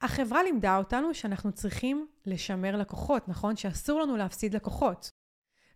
[0.00, 3.56] החברה לימדה אותנו שאנחנו צריכים לשמר לקוחות, נכון?
[3.56, 5.10] שאסור לנו להפסיד לקוחות.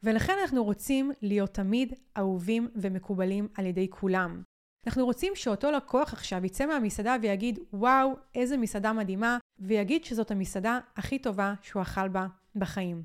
[0.02, 4.42] ולכן אנחנו רוצים להיות תמיד אהובים ומקובלים על ידי כולם.
[4.86, 10.78] אנחנו רוצים שאותו לקוח עכשיו יצא מהמסעדה ויגיד, וואו, איזה מסעדה מדהימה, ויגיד שזאת המסעדה
[10.96, 12.26] הכי טובה שהוא אכל בה
[12.56, 13.02] בחיים.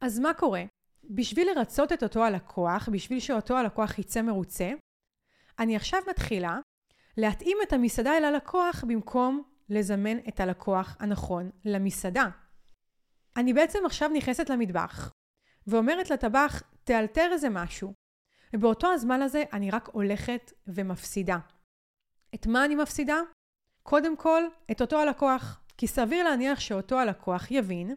[0.00, 0.64] אז מה קורה?
[1.08, 4.70] בשביל לרצות את אותו הלקוח, בשביל שאותו הלקוח יצא מרוצה,
[5.58, 6.58] אני עכשיו מתחילה
[7.16, 12.28] להתאים את המסעדה אל הלקוח במקום לזמן את הלקוח הנכון למסעדה.
[13.36, 15.12] אני בעצם עכשיו נכנסת למטבח
[15.66, 17.92] ואומרת לטבח, תאלתר איזה משהו.
[18.54, 21.38] ובאותו הזמן הזה אני רק הולכת ומפסידה.
[22.34, 23.20] את מה אני מפסידה?
[23.82, 25.60] קודם כל, את אותו הלקוח.
[25.78, 27.94] כי סביר להניח שאותו הלקוח יבין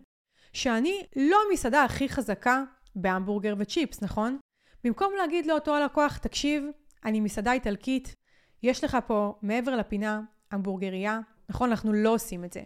[0.54, 2.64] שאני לא המסעדה הכי חזקה
[2.96, 4.38] בהמבורגר וצ'יפס, נכון?
[4.84, 6.64] במקום להגיד לאותו הלקוח, תקשיב,
[7.06, 8.16] אני מסעדה איטלקית,
[8.64, 10.22] יש לך פה מעבר לפינה
[10.52, 11.20] המבורגריה,
[11.50, 11.70] נכון?
[11.70, 12.62] אנחנו לא עושים את זה.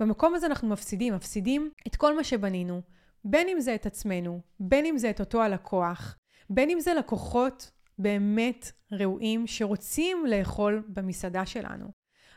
[0.00, 2.80] במקום הזה אנחנו מפסידים, מפסידים את כל מה שבנינו,
[3.24, 6.16] בין אם זה את עצמנו, בין אם זה את אותו הלקוח,
[6.50, 11.86] בין אם זה לקוחות באמת ראויים שרוצים לאכול במסעדה שלנו.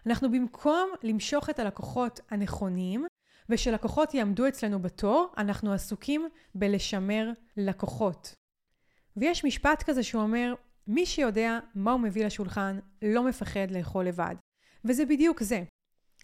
[0.06, 3.06] אנחנו במקום למשוך את הלקוחות הנכונים,
[3.52, 8.34] ושלקוחות יעמדו אצלנו בתור, אנחנו עסוקים בלשמר לקוחות.
[9.18, 10.54] ויש משפט כזה שהוא אומר,
[10.88, 14.36] מי שיודע מה הוא מביא לשולחן, לא מפחד לאכול לבד.
[14.86, 15.64] וזה בדיוק זה.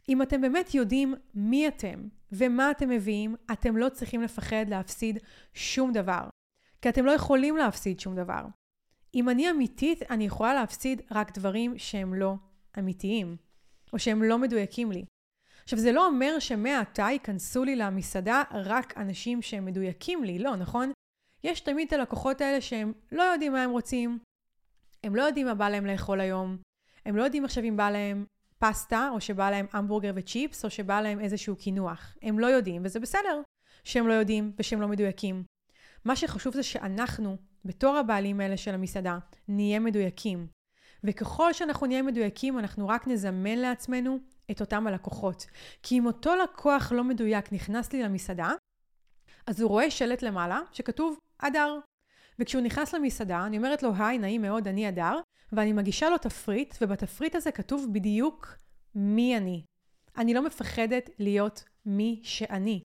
[0.09, 5.19] אם אתם באמת יודעים מי אתם ומה אתם מביאים, אתם לא צריכים לפחד להפסיד
[5.53, 6.29] שום דבר.
[6.81, 8.45] כי אתם לא יכולים להפסיד שום דבר.
[9.15, 12.35] אם אני אמיתית, אני יכולה להפסיד רק דברים שהם לא
[12.79, 13.35] אמיתיים,
[13.93, 15.05] או שהם לא מדויקים לי.
[15.67, 20.91] עכשיו, זה לא אומר שמעתה ייכנסו לי למסעדה רק אנשים שהם מדויקים לי, לא, נכון?
[21.43, 24.19] יש תמיד את הלקוחות האלה שהם לא יודעים מה הם רוצים,
[25.03, 26.57] הם לא יודעים מה בא להם לאכול היום,
[27.05, 28.25] הם לא יודעים עכשיו אם בא להם
[28.59, 32.15] פסטה, או שבא להם המבורגר וצ'יפס, או שבא להם איזשהו קינוח.
[32.21, 33.41] הם לא יודעים, וזה בסדר
[33.83, 35.43] שהם לא יודעים ושהם לא מדויקים.
[36.05, 40.47] מה שחשוב זה שאנחנו, בתור הבעלים האלה של המסעדה, נהיה מדויקים.
[41.03, 44.19] וככל שאנחנו נהיה מדויקים, אנחנו רק נזמן לעצמנו
[44.51, 45.45] את אותם הלקוחות.
[45.83, 48.51] כי אם אותו לקוח לא מדויק נכנס לי למסעדה,
[49.47, 51.79] אז הוא רואה שלט למעלה שכתוב אדר.
[52.39, 55.19] וכשהוא נכנס למסעדה, אני אומרת לו, היי, נעים מאוד, אני אדר,
[55.51, 58.55] ואני מגישה לו תפריט, ובתפריט הזה כתוב בדיוק
[58.95, 59.63] מי אני.
[60.17, 62.81] אני לא מפחדת להיות מי שאני.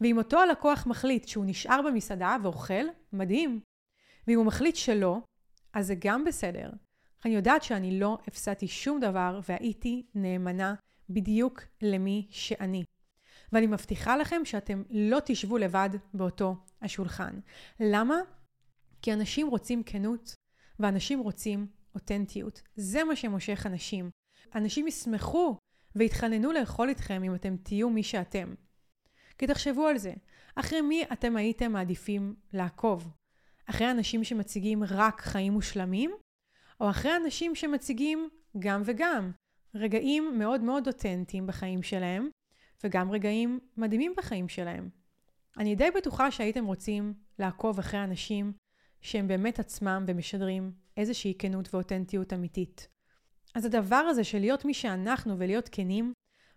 [0.00, 3.60] ואם אותו הלקוח מחליט שהוא נשאר במסעדה ואוכל, מדהים.
[4.26, 5.18] ואם הוא מחליט שלא,
[5.72, 6.70] אז זה גם בסדר.
[7.24, 10.74] אני יודעת שאני לא הפסדתי שום דבר והייתי נאמנה
[11.10, 12.84] בדיוק למי שאני.
[13.52, 17.40] ואני מבטיחה לכם שאתם לא תשבו לבד באותו השולחן.
[17.80, 18.16] למה?
[19.02, 20.34] כי אנשים רוצים כנות
[20.78, 22.62] ואנשים רוצים אותנטיות.
[22.76, 24.10] זה מה שמושך אנשים.
[24.54, 25.56] אנשים ישמחו
[25.96, 28.54] ויתחננו לאכול איתכם אם אתם תהיו מי שאתם.
[29.38, 30.12] כי תחשבו על זה,
[30.54, 33.08] אחרי מי אתם הייתם מעדיפים לעקוב?
[33.66, 36.10] אחרי אנשים שמציגים רק חיים מושלמים?
[36.80, 39.30] או אחרי אנשים שמציגים גם וגם,
[39.74, 42.28] רגעים מאוד מאוד אותנטיים בחיים שלהם,
[42.84, 44.88] וגם רגעים מדהימים בחיים שלהם.
[45.58, 48.52] אני די בטוחה שהייתם רוצים לעקוב אחרי אנשים
[49.00, 52.88] שהם באמת עצמם ומשדרים איזושהי כנות ואותנטיות אמיתית.
[53.54, 56.12] אז הדבר הזה של להיות מי שאנחנו ולהיות כנים,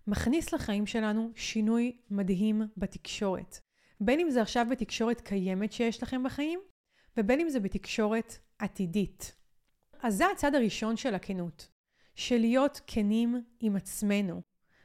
[0.07, 3.59] מכניס לחיים שלנו שינוי מדהים בתקשורת.
[4.01, 6.59] בין אם זה עכשיו בתקשורת קיימת שיש לכם בחיים,
[7.17, 9.40] ובין אם זה בתקשורת עתידית.
[10.03, 11.69] אז זה הצד הראשון של הכנות,
[12.15, 14.41] של להיות כנים עם עצמנו,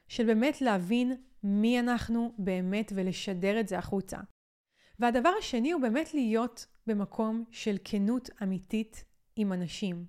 [0.09, 4.19] של באמת להבין מי אנחנו באמת ולשדר את זה החוצה.
[4.99, 9.05] והדבר השני הוא באמת להיות במקום של כנות אמיתית
[9.37, 10.07] עם אנשים.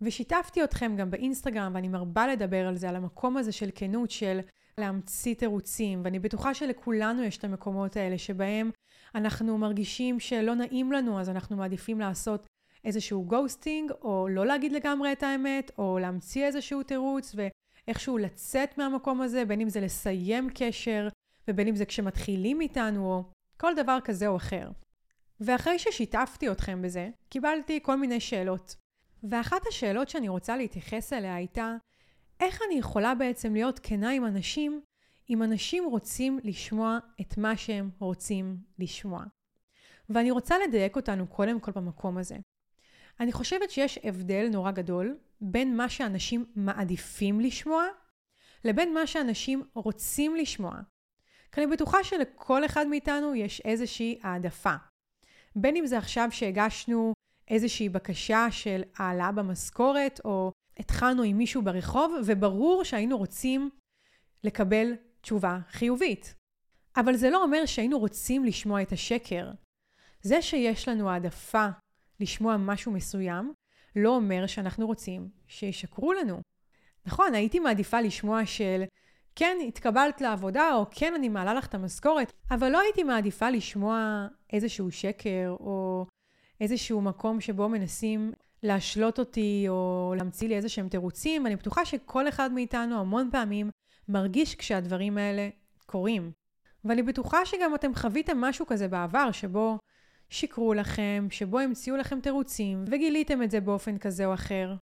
[0.00, 4.40] ושיתפתי אתכם גם באינסטגרם, ואני מרבה לדבר על זה, על המקום הזה של כנות, של
[4.78, 8.70] להמציא תירוצים, ואני בטוחה שלכולנו יש את המקומות האלה שבהם
[9.14, 12.46] אנחנו מרגישים שלא נעים לנו, אז אנחנו מעדיפים לעשות
[12.84, 19.20] איזשהו גוסטינג, או לא להגיד לגמרי את האמת, או להמציא איזשהו תירוץ, ואיכשהו לצאת מהמקום
[19.20, 21.08] הזה, בין אם זה לסיים קשר,
[21.48, 23.24] ובין אם זה כשמתחילים איתנו, או
[23.56, 24.68] כל דבר כזה או אחר.
[25.40, 28.76] ואחרי ששיתפתי אתכם בזה, קיבלתי כל מיני שאלות.
[29.30, 31.76] ואחת השאלות שאני רוצה להתייחס אליה הייתה,
[32.40, 34.80] איך אני יכולה בעצם להיות כנה עם אנשים,
[35.30, 39.24] אם אנשים רוצים לשמוע את מה שהם רוצים לשמוע?
[40.10, 42.36] ואני רוצה לדייק אותנו קודם כל במקום הזה.
[43.20, 47.84] אני חושבת שיש הבדל נורא גדול בין מה שאנשים מעדיפים לשמוע,
[48.64, 50.74] לבין מה שאנשים רוצים לשמוע.
[51.52, 54.74] כי אני בטוחה שלכל אחד מאיתנו יש איזושהי העדפה.
[55.56, 57.12] בין אם זה עכשיו שהגשנו
[57.48, 63.70] איזושהי בקשה של העלאה במשכורת, או התחלנו עם מישהו ברחוב, וברור שהיינו רוצים
[64.44, 66.34] לקבל תשובה חיובית.
[66.96, 69.50] אבל זה לא אומר שהיינו רוצים לשמוע את השקר.
[70.22, 71.68] זה שיש לנו העדפה
[72.20, 73.52] לשמוע משהו מסוים,
[73.96, 76.40] לא אומר שאנחנו רוצים שישקרו לנו.
[77.06, 78.84] נכון, הייתי מעדיפה לשמוע של
[79.36, 84.26] כן, התקבלת לעבודה, או כן, אני מעלה לך את המשכורת, אבל לא הייתי מעדיפה לשמוע
[84.52, 86.06] איזשהו שקר, או
[86.60, 91.46] איזשהו מקום שבו מנסים להשלות אותי, או להמציא לי איזה שהם תירוצים.
[91.46, 93.70] אני בטוחה שכל אחד מאיתנו המון פעמים
[94.08, 95.48] מרגיש כשהדברים האלה
[95.86, 96.32] קורים.
[96.84, 99.78] ואני בטוחה שגם אתם חוויתם משהו כזה בעבר, שבו
[100.30, 104.74] שיקרו לכם, שבו המציאו לכם תירוצים, וגיליתם את זה באופן כזה או אחר.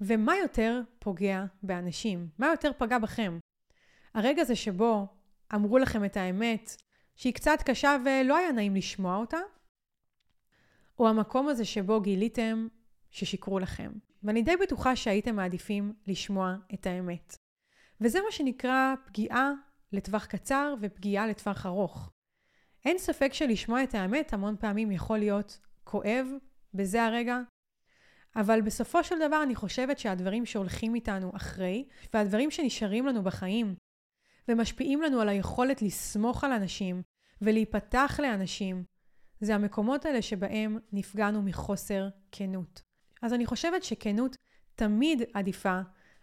[0.00, 2.28] ומה יותר פוגע באנשים?
[2.38, 3.38] מה יותר פגע בכם?
[4.14, 5.06] הרגע הזה שבו
[5.54, 6.76] אמרו לכם את האמת,
[7.16, 9.38] שהיא קצת קשה ולא היה נעים לשמוע אותה,
[10.98, 12.68] או המקום הזה שבו גיליתם
[13.10, 13.92] ששיקרו לכם.
[14.22, 17.36] ואני די בטוחה שהייתם מעדיפים לשמוע את האמת.
[18.00, 19.52] וזה מה שנקרא פגיעה
[19.92, 22.10] לטווח קצר ופגיעה לטווח ארוך.
[22.84, 26.26] אין ספק שלשמוע את האמת המון פעמים יכול להיות כואב
[26.74, 27.38] בזה הרגע,
[28.36, 33.74] אבל בסופו של דבר אני חושבת שהדברים שהולכים איתנו אחרי, והדברים שנשארים לנו בחיים,
[34.48, 37.02] ומשפיעים לנו על היכולת לסמוך על אנשים
[37.42, 38.84] ולהיפתח לאנשים,
[39.40, 42.82] זה המקומות האלה שבהם נפגענו מחוסר כנות.
[43.22, 44.36] אז אני חושבת שכנות
[44.74, 45.80] תמיד עדיפה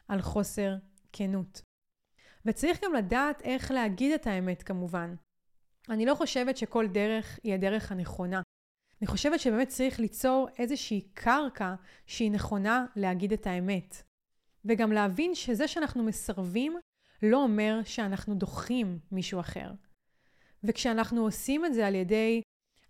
[0.07, 0.75] על חוסר
[1.13, 1.61] כנות.
[2.45, 5.15] וצריך גם לדעת איך להגיד את האמת כמובן.
[5.89, 8.41] אני לא חושבת שכל דרך היא הדרך הנכונה.
[9.01, 11.75] אני חושבת שבאמת צריך ליצור איזושהי קרקע
[12.05, 14.03] שהיא נכונה להגיד את האמת.
[14.65, 16.77] וגם להבין שזה שאנחנו מסרבים
[17.23, 19.71] לא אומר שאנחנו דוחים מישהו אחר.
[20.63, 22.41] וכשאנחנו עושים את זה על ידי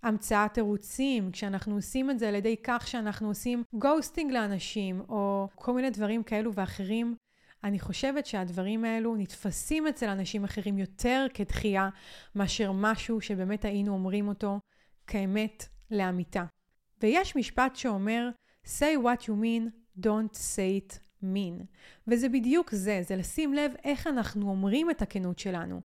[0.03, 5.73] המצאת תירוצים, כשאנחנו עושים את זה על ידי כך שאנחנו עושים גוסטינג לאנשים, או כל
[5.73, 7.15] מיני דברים כאלו ואחרים,
[7.65, 11.89] אני חושבת שהדברים האלו נתפסים אצל אנשים אחרים יותר כדחייה,
[12.35, 14.59] מאשר משהו שבאמת היינו אומרים אותו
[15.07, 16.43] כאמת לאמיתה.
[17.01, 18.29] ויש משפט שאומר,
[18.65, 21.65] say what you mean, Don't say it mean.
[22.07, 25.81] וזה בדיוק זה, זה לשים לב איך אנחנו אומרים את הכנות שלנו.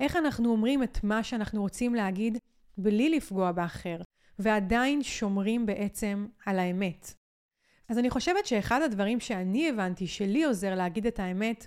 [0.00, 2.38] איך אנחנו אומרים את מה שאנחנו רוצים להגיד
[2.78, 4.00] בלי לפגוע באחר,
[4.38, 7.17] ועדיין שומרים בעצם על האמת.
[7.88, 11.66] אז אני חושבת שאחד הדברים שאני הבנתי שלי עוזר להגיד את האמת,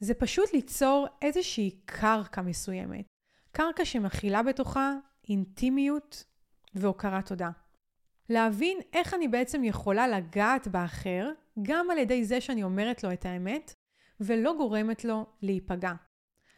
[0.00, 3.04] זה פשוט ליצור איזושהי קרקע מסוימת.
[3.52, 4.94] קרקע שמכילה בתוכה
[5.28, 6.24] אינטימיות
[6.74, 7.50] והוקרת תודה.
[8.28, 11.30] להבין איך אני בעצם יכולה לגעת באחר,
[11.62, 13.74] גם על ידי זה שאני אומרת לו את האמת,
[14.20, 15.92] ולא גורמת לו להיפגע.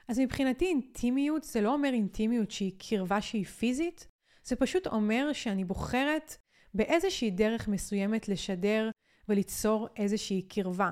[0.08, 4.06] אז מבחינתי אינטימיות זה לא אומר אינטימיות שהיא קרבה שהיא פיזית,
[4.44, 6.36] זה פשוט אומר שאני בוחרת
[6.74, 8.90] באיזושהי דרך מסוימת לשדר
[9.28, 10.90] וליצור איזושהי קרבה.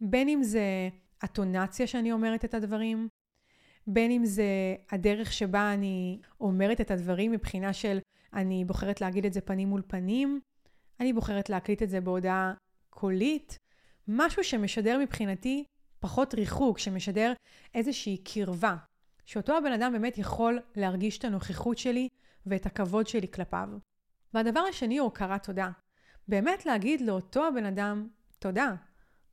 [0.00, 0.88] בין אם זה
[1.22, 3.08] הטונציה שאני אומרת את הדברים,
[3.86, 7.98] בין אם זה הדרך שבה אני אומרת את הדברים מבחינה של
[8.32, 10.40] אני בוחרת להגיד את זה פנים מול פנים,
[11.00, 12.54] אני בוחרת להקליט את זה בהודעה
[12.90, 13.58] קולית,
[14.08, 15.64] משהו שמשדר מבחינתי
[16.00, 17.32] פחות ריחוק, שמשדר
[17.74, 18.76] איזושהי קרבה,
[19.26, 22.08] שאותו הבן אדם באמת יכול להרגיש את הנוכחות שלי
[22.46, 23.68] ואת הכבוד שלי כלפיו.
[24.34, 25.70] והדבר השני הוא הוקרת תודה.
[26.28, 28.08] באמת להגיד לאותו הבן אדם
[28.38, 28.74] תודה.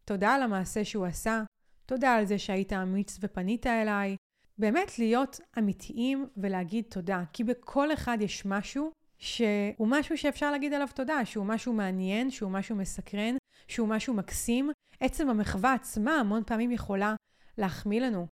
[0.06, 1.44] תודה על המעשה שהוא עשה,
[1.86, 4.16] תודה על זה שהיית אמיץ ופנית אליי.
[4.58, 10.88] באמת להיות אמיתיים ולהגיד תודה, כי בכל אחד יש משהו שהוא משהו שאפשר להגיד עליו
[10.96, 13.36] תודה, שהוא משהו מעניין, שהוא משהו מסקרן,
[13.68, 14.72] שהוא משהו מקסים.
[15.00, 17.16] עצם המחווה עצמה המון פעמים יכולה
[17.58, 18.28] להחמיא לנו.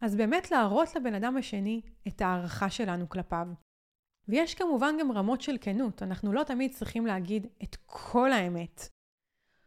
[0.00, 3.48] אז באמת להראות לבן אדם השני את ההערכה שלנו כלפיו.
[4.28, 8.88] ויש כמובן גם רמות של כנות, אנחנו לא תמיד צריכים להגיד את כל האמת.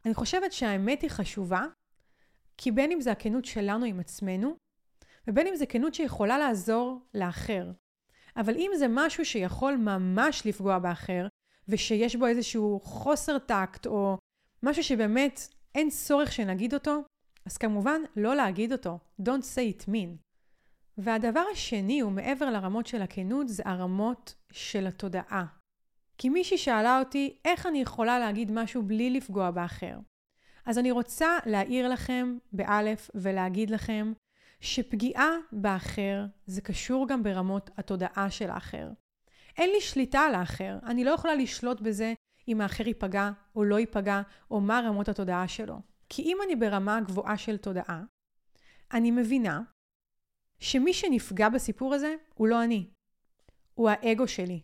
[0.06, 1.66] אני חושבת שהאמת היא חשובה,
[2.58, 4.56] כי בין אם זה הכנות שלנו עם עצמנו,
[5.28, 7.72] ובין אם זה כנות שיכולה לעזור לאחר.
[8.38, 11.28] אבל אם זה משהו שיכול ממש לפגוע באחר,
[11.68, 14.18] ושיש בו איזשהו חוסר טקט, או
[14.64, 15.40] משהו שבאמת
[15.76, 17.04] אין צורך שנגיד אותו,
[17.46, 19.00] אז כמובן לא להגיד אותו.
[19.22, 20.31] Don't say it mean.
[21.04, 25.46] והדבר השני הוא מעבר לרמות של הכנות, זה הרמות של התודעה.
[26.18, 29.98] כי מישהי שאלה אותי, איך אני יכולה להגיד משהו בלי לפגוע באחר?
[30.66, 34.14] אז אני רוצה להעיר לכם באלף ולהגיד לכם
[34.60, 38.90] שפגיעה באחר זה קשור גם ברמות התודעה של האחר.
[39.58, 42.14] אין לי שליטה על האחר, אני לא יכולה לשלוט בזה
[42.48, 44.22] אם האחר ייפגע או לא ייפגע,
[44.52, 45.80] או מה רמות התודעה שלו.
[46.10, 48.04] כי אם אני ברמה גבוהה של תודעה,
[48.94, 49.62] אני מבינה
[50.62, 52.90] שמי שנפגע בסיפור הזה הוא לא אני,
[53.74, 54.62] הוא האגו שלי.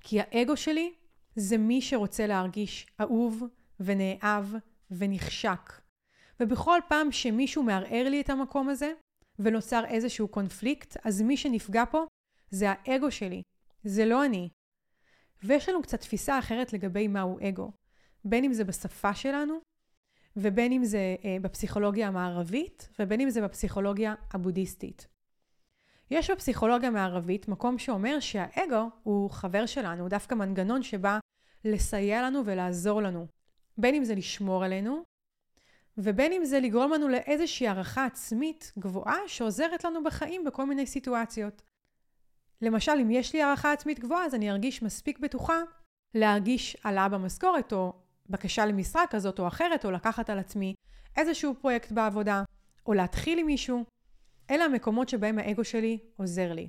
[0.00, 0.94] כי האגו שלי
[1.36, 3.42] זה מי שרוצה להרגיש אהוב
[3.80, 4.44] ונאהב
[4.90, 5.80] ונחשק.
[6.40, 8.92] ובכל פעם שמישהו מערער לי את המקום הזה,
[9.38, 12.04] ונוצר איזשהו קונפליקט, אז מי שנפגע פה
[12.50, 13.42] זה האגו שלי,
[13.84, 14.48] זה לא אני.
[15.42, 17.72] ויש לנו קצת תפיסה אחרת לגבי מהו אגו.
[18.24, 19.60] בין אם זה בשפה שלנו,
[20.36, 25.06] ובין אם זה אה, בפסיכולוגיה המערבית, ובין אם זה בפסיכולוגיה הבודהיסטית.
[26.10, 31.18] יש בפסיכולוגיה המערבית מקום שאומר שהאגו הוא חבר שלנו, הוא דווקא מנגנון שבא
[31.64, 33.26] לסייע לנו ולעזור לנו.
[33.78, 35.02] בין אם זה לשמור עלינו,
[35.98, 41.62] ובין אם זה לגרום לנו לאיזושהי הערכה עצמית גבוהה שעוזרת לנו בחיים בכל מיני סיטואציות.
[42.62, 45.60] למשל, אם יש לי הערכה עצמית גבוהה, אז אני ארגיש מספיק בטוחה
[46.14, 47.92] להרגיש העלאה במשכורת, או
[48.30, 50.74] בקשה למשרה כזאת או אחרת, או לקחת על עצמי
[51.16, 52.42] איזשהו פרויקט בעבודה,
[52.86, 53.84] או להתחיל עם מישהו.
[54.50, 56.68] אלה המקומות שבהם האגו שלי עוזר לי.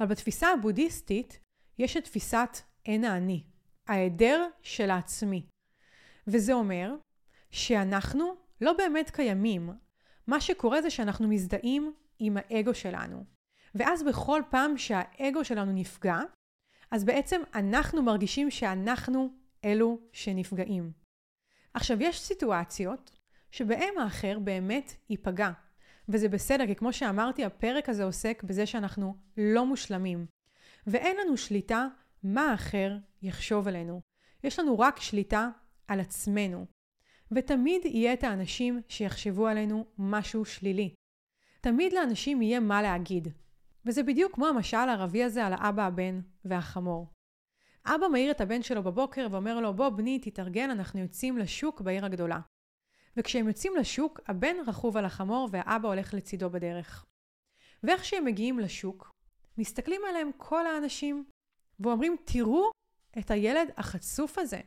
[0.00, 1.38] אבל בתפיסה הבודהיסטית
[1.78, 3.44] יש את תפיסת אין האני,
[3.88, 5.46] ההיעדר של העצמי.
[6.26, 6.94] וזה אומר
[7.50, 9.70] שאנחנו לא באמת קיימים.
[10.26, 13.24] מה שקורה זה שאנחנו מזדהים עם האגו שלנו.
[13.74, 16.20] ואז בכל פעם שהאגו שלנו נפגע,
[16.90, 20.92] אז בעצם אנחנו מרגישים שאנחנו אלו שנפגעים.
[21.74, 23.10] עכשיו, יש סיטואציות
[23.50, 25.50] שבהם האחר באמת ייפגע.
[26.08, 30.26] וזה בסדר, כי כמו שאמרתי, הפרק הזה עוסק בזה שאנחנו לא מושלמים.
[30.86, 31.86] ואין לנו שליטה
[32.22, 34.00] מה האחר יחשוב עלינו.
[34.44, 35.48] יש לנו רק שליטה
[35.88, 36.66] על עצמנו.
[37.32, 40.94] ותמיד יהיה את האנשים שיחשבו עלינו משהו שלילי.
[41.60, 43.28] תמיד לאנשים יהיה מה להגיד.
[43.86, 47.06] וזה בדיוק כמו המשל הערבי הזה על האבא, הבן והחמור.
[47.86, 52.04] אבא מעיר את הבן שלו בבוקר ואומר לו, בוא בני, תתארגן, אנחנו יוצאים לשוק בעיר
[52.04, 52.40] הגדולה.
[53.16, 57.04] וכשהם יוצאים לשוק, הבן רכוב על החמור והאבא הולך לצידו בדרך.
[57.82, 59.10] ואיך שהם מגיעים לשוק,
[59.58, 61.24] מסתכלים עליהם כל האנשים,
[61.80, 62.70] ואומרים, תראו
[63.18, 64.60] את הילד החצוף הזה.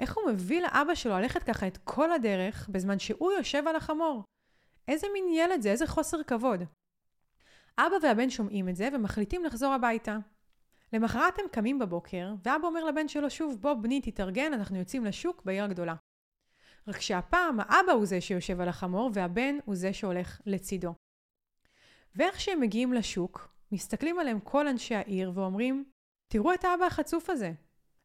[0.00, 4.24] איך הוא מביא לאבא שלו ללכת ככה את כל הדרך, בזמן שהוא יושב על החמור?
[4.88, 5.70] איזה מין ילד זה?
[5.70, 6.60] איזה חוסר כבוד.
[7.78, 10.18] אבא והבן שומעים את זה ומחליטים לחזור הביתה.
[10.92, 15.42] למחרת הם קמים בבוקר, ואבא אומר לבן שלו שוב, בוא בני תתארגן, אנחנו יוצאים לשוק
[15.44, 15.94] בעיר הגדולה.
[16.88, 20.94] רק שהפעם האבא הוא זה שיושב על החמור והבן הוא זה שהולך לצידו.
[22.14, 25.84] ואיך שהם מגיעים לשוק, מסתכלים עליהם כל אנשי העיר ואומרים,
[26.28, 27.52] תראו את האבא החצוף הזה.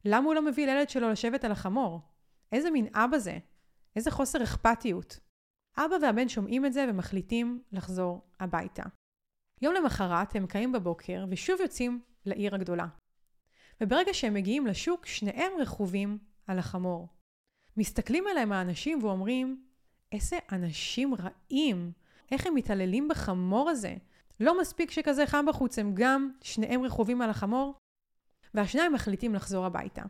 [0.04, 2.00] למה הוא לא מביא לילד שלו לשבת על החמור?
[2.52, 3.38] איזה מין אבא זה?
[3.96, 5.18] איזה חוסר אכפתיות.
[5.76, 8.82] אבא והבן שומעים את זה ומחליטים לחזור הביתה.
[9.62, 12.86] יום למחרת הם קמים בבוקר ושוב יוצאים לעיר הגדולה.
[13.80, 17.08] וברגע שהם מגיעים לשוק, שניהם רכובים על החמור.
[17.76, 19.64] מסתכלים עליהם האנשים ואומרים,
[20.12, 21.92] איזה אנשים רעים,
[22.32, 23.94] איך הם מתעללים בחמור הזה.
[24.40, 27.74] לא מספיק שכזה חם בחוץ, הם גם שניהם רכובים על החמור,
[28.54, 30.02] והשניים מחליטים לחזור הביתה.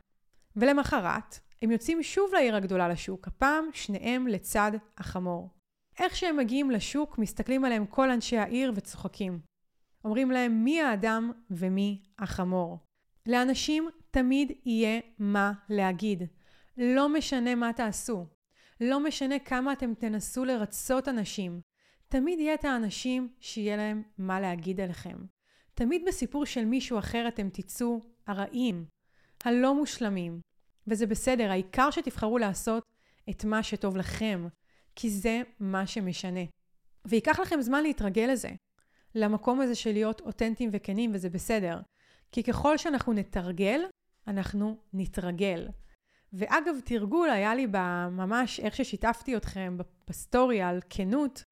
[0.57, 5.51] ולמחרת, הם יוצאים שוב לעיר הגדולה לשוק, הפעם שניהם לצד החמור.
[5.99, 9.41] איך שהם מגיעים לשוק, מסתכלים עליהם כל אנשי העיר וצוחקים.
[10.07, 12.79] אומרים להם מי האדם ומי החמור.
[13.27, 16.23] לאנשים תמיד יהיה מה להגיד.
[16.77, 18.27] לא משנה מה תעשו.
[18.81, 21.61] לא משנה כמה אתם תנסו לרצות אנשים.
[22.09, 25.17] תמיד יהיה את האנשים שיהיה להם מה להגיד עליכם.
[25.75, 28.85] תמיד בסיפור של מישהו אחר אתם תצאו הרעים,
[29.45, 30.41] הלא מושלמים.
[30.87, 32.85] וזה בסדר, העיקר שתבחרו לעשות
[33.31, 34.47] את מה שטוב לכם,
[34.97, 36.41] כי זה מה שמשנה.
[37.05, 38.51] וייקח לכם זמן להתרגל לזה,
[39.17, 41.81] למקום הזה של להיות אותנטיים וכנים, וזה בסדר.
[42.33, 43.81] כי ככל שאנחנו נתרגל,
[44.27, 45.69] אנחנו נתרגל.
[46.33, 47.67] ואגב, תרגול היה לי
[48.11, 49.77] ממש איך ששיתפתי אתכם
[50.09, 51.43] בסטורי על כנות,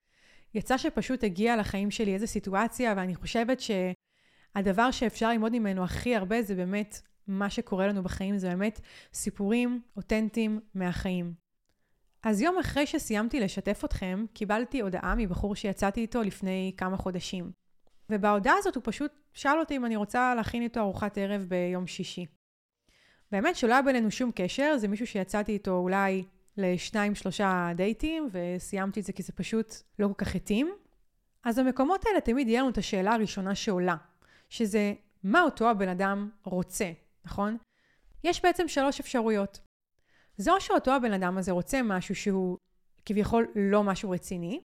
[0.54, 6.42] יצא שפשוט הגיע לחיים שלי איזו סיטואציה, ואני חושבת שהדבר שאפשר ללמוד ממנו הכי הרבה
[6.42, 8.80] זה באמת מה שקורה לנו בחיים, זה באמת
[9.14, 11.43] סיפורים אותנטיים מהחיים.
[12.24, 17.52] אז יום אחרי שסיימתי לשתף אתכם, קיבלתי הודעה מבחור שיצאתי איתו לפני כמה חודשים.
[18.10, 22.26] ובהודעה הזאת הוא פשוט שאל אותי אם אני רוצה להכין איתו ארוחת ערב ביום שישי.
[23.32, 26.24] באמת שלא היה בינינו שום קשר, זה מישהו שיצאתי איתו אולי
[26.56, 30.74] לשניים שלושה דייטים, וסיימתי את זה כי זה פשוט לא כל כך התאים.
[31.44, 33.96] אז במקומות האלה תמיד יהיה לנו את השאלה הראשונה שעולה,
[34.48, 34.94] שזה
[35.24, 36.90] מה אותו הבן אדם רוצה,
[37.24, 37.56] נכון?
[38.24, 39.60] יש בעצם שלוש אפשרויות.
[40.36, 42.58] זה או שאותו הבן אדם הזה רוצה משהו שהוא
[43.06, 44.60] כביכול לא משהו רציני,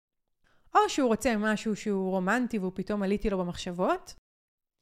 [0.75, 4.15] או שהוא רוצה משהו שהוא רומנטי והוא פתאום עליתי לו במחשבות,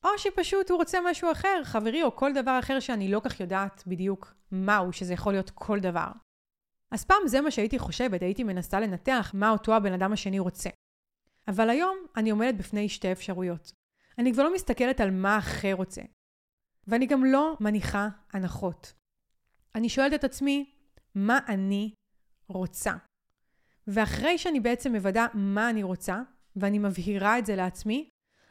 [0.05, 3.83] או שפשוט הוא רוצה משהו אחר, חברי או כל דבר אחר שאני לא כך יודעת
[3.87, 6.09] בדיוק מהו, שזה יכול להיות כל דבר.
[6.91, 10.71] אז פעם זה מה שהייתי חושבת, הייתי מנסה לנתח מה אותו הבן אדם השני רוצה.
[11.49, 13.73] אבל היום אני עומדת בפני שתי אפשרויות.
[14.19, 16.03] אני כבר לא מסתכלת על מה אחר רוצה.
[16.87, 18.93] ואני גם לא מניחה הנחות.
[19.75, 20.74] אני שואלת את עצמי,
[21.15, 21.95] מה אני
[22.49, 22.93] רוצה?
[23.87, 26.23] ואחרי שאני בעצם מוודא מה אני רוצה,
[26.57, 28.09] ואני מבהירה את זה לעצמי,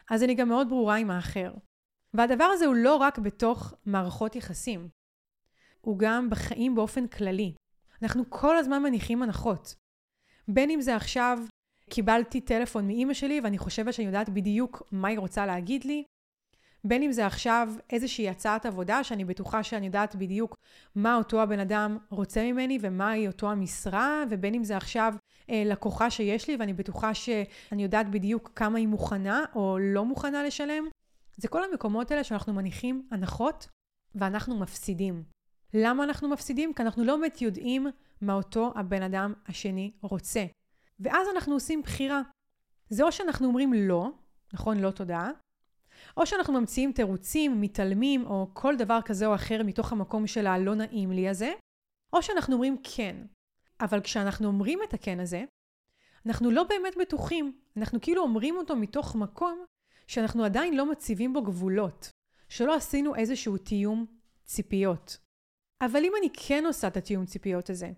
[0.10, 1.54] אז אני גם מאוד ברורה עם האחר.
[2.14, 4.90] והדבר הזה הוא לא רק בתוך מערכות יחסים,
[5.82, 7.54] הוא גם בחיים באופן כללי.
[8.02, 9.76] אנחנו כל הזמן מניחים הנחות.
[10.48, 11.40] בין אם זה עכשיו,
[11.90, 16.04] קיבלתי טלפון מאימא שלי ואני חושבת שאני יודעת בדיוק מה היא רוצה להגיד לי,
[16.84, 20.56] בין אם זה עכשיו איזושהי הצעת עבודה שאני בטוחה שאני יודעת בדיוק
[20.96, 25.14] מה אותו הבן אדם רוצה ממני ומהי אותו המשרה, ובין אם זה עכשיו
[25.50, 30.44] אה, לקוחה שיש לי ואני בטוחה שאני יודעת בדיוק כמה היא מוכנה או לא מוכנה
[30.44, 30.84] לשלם.
[31.38, 33.68] זה כל המקומות האלה שאנחנו מניחים הנחות
[34.16, 35.24] ואנחנו מפסידים.
[35.74, 36.74] למה אנחנו מפסידים?
[36.74, 37.88] כי אנחנו לא באמת יודעים
[38.22, 40.46] מה אותו הבן אדם השני רוצה.
[41.00, 42.22] ואז אנחנו עושים בחירה.
[42.90, 44.10] זה או שאנחנו אומרים לא,
[44.54, 44.78] נכון?
[44.78, 45.30] לא תודה,
[46.18, 50.76] או שאנחנו ממציאים תירוצים, מתעלמים, או כל דבר כזה או אחר מתוך המקום של הלא
[50.76, 51.54] נעים לי הזה,
[52.14, 53.16] או שאנחנו אומרים כן.
[53.82, 55.44] אבל כשאנחנו אומרים את הכן הזה,
[56.26, 57.58] אנחנו לא באמת בטוחים.
[57.78, 59.66] אנחנו כאילו אומרים אותו מתוך מקום
[60.08, 62.10] שאנחנו עדיין לא מציבים בו גבולות,
[62.50, 64.06] שלא עשינו איזשהו תיאום
[64.46, 65.18] ציפיות.
[65.82, 67.92] אבל אם אני כן עושה את התיאום ציפיות הזה,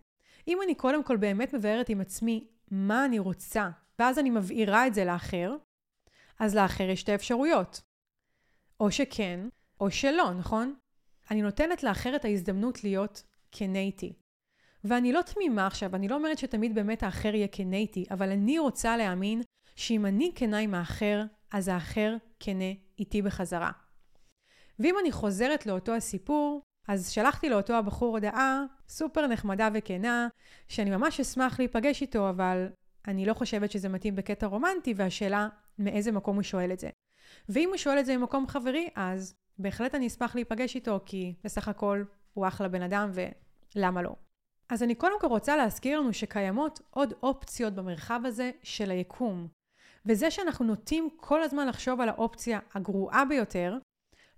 [0.47, 4.93] אם אני קודם כל באמת מבארת עם עצמי מה אני רוצה, ואז אני מבהירה את
[4.93, 5.55] זה לאחר,
[6.39, 7.81] אז לאחר יש שתי אפשרויות.
[8.79, 9.39] או שכן,
[9.79, 10.75] או שלא, נכון?
[11.31, 13.23] אני נותנת לאחר את ההזדמנות להיות
[13.79, 14.13] איתי.
[14.83, 17.47] ואני לא תמימה עכשיו, אני לא אומרת שתמיד באמת האחר יהיה
[17.77, 19.41] איתי, אבל אני רוצה להאמין
[19.75, 23.71] שאם אני כנה עם האחר, אז האחר כנה איתי בחזרה.
[24.79, 30.27] ואם אני חוזרת לאותו הסיפור, אז שלחתי לאותו הבחור הודעה סופר נחמדה וכנה,
[30.67, 32.67] שאני ממש אשמח להיפגש איתו, אבל
[33.07, 35.47] אני לא חושבת שזה מתאים בקטע רומנטי, והשאלה
[35.79, 36.89] מאיזה מקום הוא שואל את זה.
[37.49, 41.67] ואם הוא שואל את זה ממקום חברי, אז בהחלט אני אשמח להיפגש איתו, כי בסך
[41.67, 42.03] הכל
[42.33, 43.11] הוא אחלה בן אדם,
[43.75, 44.15] ולמה לא?
[44.69, 49.47] אז אני קודם כל רוצה להזכיר לנו שקיימות עוד אופציות במרחב הזה של היקום.
[50.05, 53.77] וזה שאנחנו נוטים כל הזמן לחשוב על האופציה הגרועה ביותר,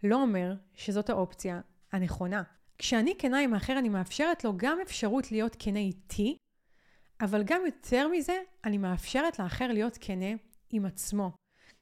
[0.03, 1.61] לא אומר שזאת האופציה
[1.91, 2.43] הנכונה.
[2.77, 6.37] כשאני כנה עם האחר, אני מאפשרת לו גם אפשרות להיות כנה איתי,
[7.21, 10.35] אבל גם יותר מזה, אני מאפשרת לאחר להיות כנה
[10.69, 11.31] עם עצמו.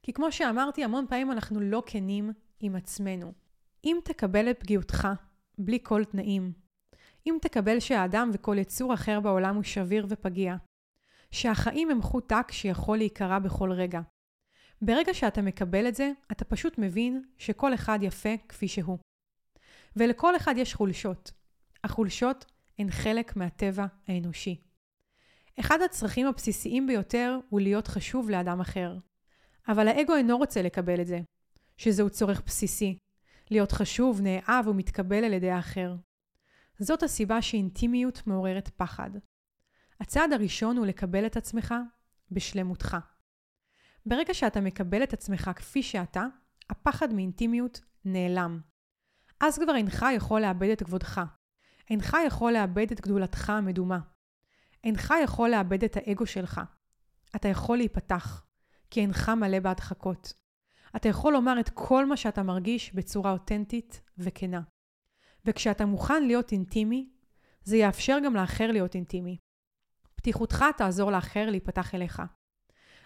[0.05, 3.33] כי כמו שאמרתי, המון פעמים אנחנו לא כנים עם עצמנו.
[3.83, 5.07] אם תקבל את פגיעותך
[5.57, 6.53] בלי כל תנאים,
[7.27, 10.55] אם תקבל שהאדם וכל יצור אחר בעולם הוא שביר ופגיע,
[11.31, 14.01] שהחיים הם חוט טק שיכול להיקרע בכל רגע.
[14.81, 18.97] ברגע שאתה מקבל את זה, אתה פשוט מבין שכל אחד יפה כפי שהוא.
[19.95, 21.31] ולכל אחד יש חולשות.
[21.83, 22.45] החולשות
[22.79, 24.61] הן חלק מהטבע האנושי.
[25.59, 28.97] אחד הצרכים הבסיסיים ביותר הוא להיות חשוב לאדם אחר.
[29.67, 31.19] אבל האגו אינו רוצה לקבל את זה,
[31.77, 32.97] שזהו צורך בסיסי,
[33.51, 35.95] להיות חשוב, נאהב ומתקבל על ידי האחר.
[36.79, 39.09] זאת הסיבה שאינטימיות מעוררת פחד.
[39.99, 41.73] הצעד הראשון הוא לקבל את עצמך
[42.31, 42.97] בשלמותך.
[44.05, 46.25] ברגע שאתה מקבל את עצמך כפי שאתה,
[46.69, 48.59] הפחד מאינטימיות נעלם.
[49.39, 51.21] אז כבר אינך יכול לאבד את כבודך.
[51.89, 53.99] אינך יכול לאבד את גדולתך המדומה.
[54.83, 56.61] אינך יכול לאבד את האגו שלך.
[57.35, 58.44] אתה יכול להיפתח,
[58.89, 60.33] כי אינך מלא בהדחקות.
[60.95, 64.61] אתה יכול לומר את כל מה שאתה מרגיש בצורה אותנטית וכנה.
[65.45, 67.09] וכשאתה מוכן להיות אינטימי,
[67.63, 69.37] זה יאפשר גם לאחר להיות אינטימי.
[70.15, 72.21] פתיחותך תעזור לאחר להיפתח אליך.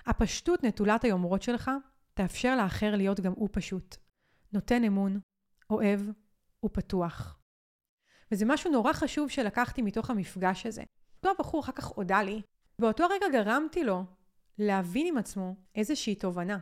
[0.06, 1.72] הפשטות נטולת היומרות שלך
[2.14, 3.96] תאפשר לאחר להיות גם הוא פשוט.
[4.54, 5.20] נותן אמון,
[5.70, 6.02] אוהב
[6.66, 7.40] ופתוח.
[8.32, 10.84] וזה משהו נורא חשוב שלקחתי מתוך המפגש הזה.
[11.18, 12.42] אותו הבחור אחר כך הודה לי,
[12.80, 14.04] באותו רגע גרמתי לו
[14.60, 16.60] להבין עם עצמו איזושהי תובנה.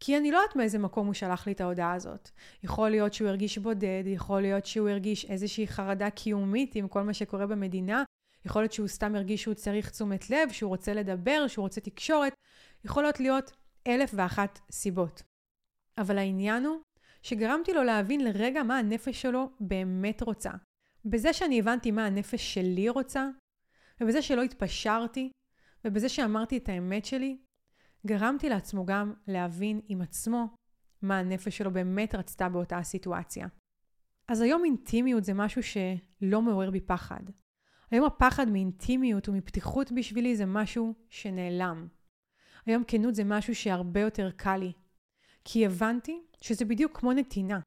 [0.00, 2.30] כי אני לא יודעת מאיזה מקום הוא שלח לי את ההודעה הזאת.
[2.62, 7.14] יכול להיות שהוא הרגיש בודד, יכול להיות שהוא הרגיש איזושהי חרדה קיומית עם כל מה
[7.14, 8.04] שקורה במדינה,
[8.44, 12.34] יכול להיות שהוא סתם הרגיש שהוא צריך תשומת לב, שהוא רוצה לדבר, שהוא רוצה תקשורת,
[12.84, 13.50] יכולות להיות
[13.86, 15.22] אלף ואחת סיבות.
[15.98, 16.80] אבל העניין הוא
[17.22, 20.50] שגרמתי לו להבין לרגע מה הנפש שלו באמת רוצה.
[21.04, 23.28] בזה שאני הבנתי מה הנפש שלי רוצה,
[24.00, 25.30] ובזה שלא התפשרתי,
[25.84, 27.38] ובזה שאמרתי את האמת שלי,
[28.06, 30.54] גרמתי לעצמו גם להבין עם עצמו
[31.02, 33.48] מה הנפש שלו באמת רצתה באותה הסיטואציה.
[34.28, 37.20] אז היום אינטימיות זה משהו שלא מעורר בי פחד.
[37.90, 41.88] היום הפחד מאינטימיות ומפתיחות בשבילי זה משהו שנעלם.
[42.66, 44.72] היום כנות זה משהו שהרבה יותר קל לי.
[45.44, 47.60] כי הבנתי שזה בדיוק כמו נתינה.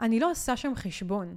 [0.00, 1.36] אני לא עושה שם חשבון.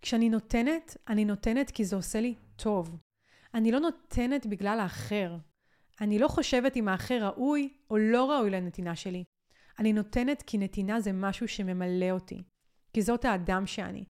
[0.00, 2.96] כשאני נותנת, אני נותנת כי זה עושה לי טוב.
[3.56, 5.36] אני לא נותנת בגלל האחר.
[6.00, 9.24] אני לא חושבת אם האחר ראוי או לא ראוי לנתינה שלי.
[9.78, 12.42] אני נותנת כי נתינה זה משהו שממלא אותי.
[12.92, 14.04] כי זאת האדם שאני.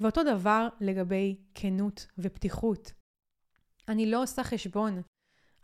[0.00, 2.92] ואותו דבר לגבי כנות ופתיחות.
[3.88, 5.02] אני לא עושה חשבון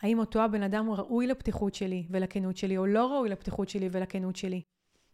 [0.01, 4.37] האם אותו הבן אדם ראוי לפתיחות שלי ולכנות שלי, או לא ראוי לפתיחות שלי ולכנות
[4.37, 4.63] שלי.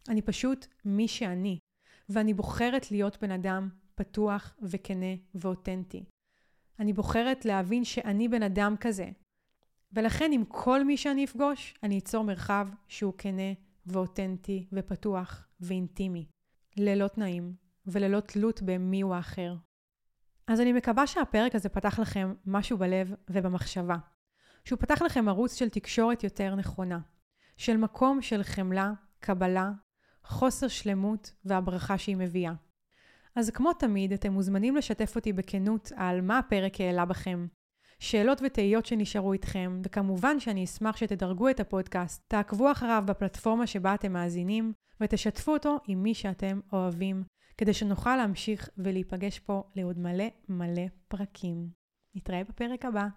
[0.09, 1.59] אני פשוט מי שאני,
[2.09, 6.03] ואני בוחרת להיות בן אדם פתוח וכנה ואותנטי.
[6.79, 9.09] אני בוחרת להבין שאני בן אדם כזה.
[9.93, 13.53] ולכן עם כל מי שאני אפגוש, אני אצור מרחב שהוא כנה
[13.85, 16.27] ואותנטי ופתוח ואינטימי,
[16.77, 17.53] ללא תנאים
[17.85, 19.55] וללא תלות במי הוא האחר.
[20.47, 23.97] אז אני מקווה שהפרק הזה פתח לכם משהו בלב ובמחשבה.
[24.65, 26.99] שהוא פתח לכם ערוץ של תקשורת יותר נכונה,
[27.57, 29.71] של מקום של חמלה, קבלה,
[30.23, 32.53] חוסר שלמות והברכה שהיא מביאה.
[33.35, 37.47] אז כמו תמיד, אתם מוזמנים לשתף אותי בכנות על מה הפרק העלה בכם.
[37.99, 44.13] שאלות ותהיות שנשארו איתכם, וכמובן שאני אשמח שתדרגו את הפודקאסט, תעקבו אחריו בפלטפורמה שבה אתם
[44.13, 47.23] מאזינים, ותשתפו אותו עם מי שאתם אוהבים,
[47.57, 51.69] כדי שנוכל להמשיך ולהיפגש פה לעוד מלא מלא פרקים.
[52.15, 53.07] נתראה בפרק הבא.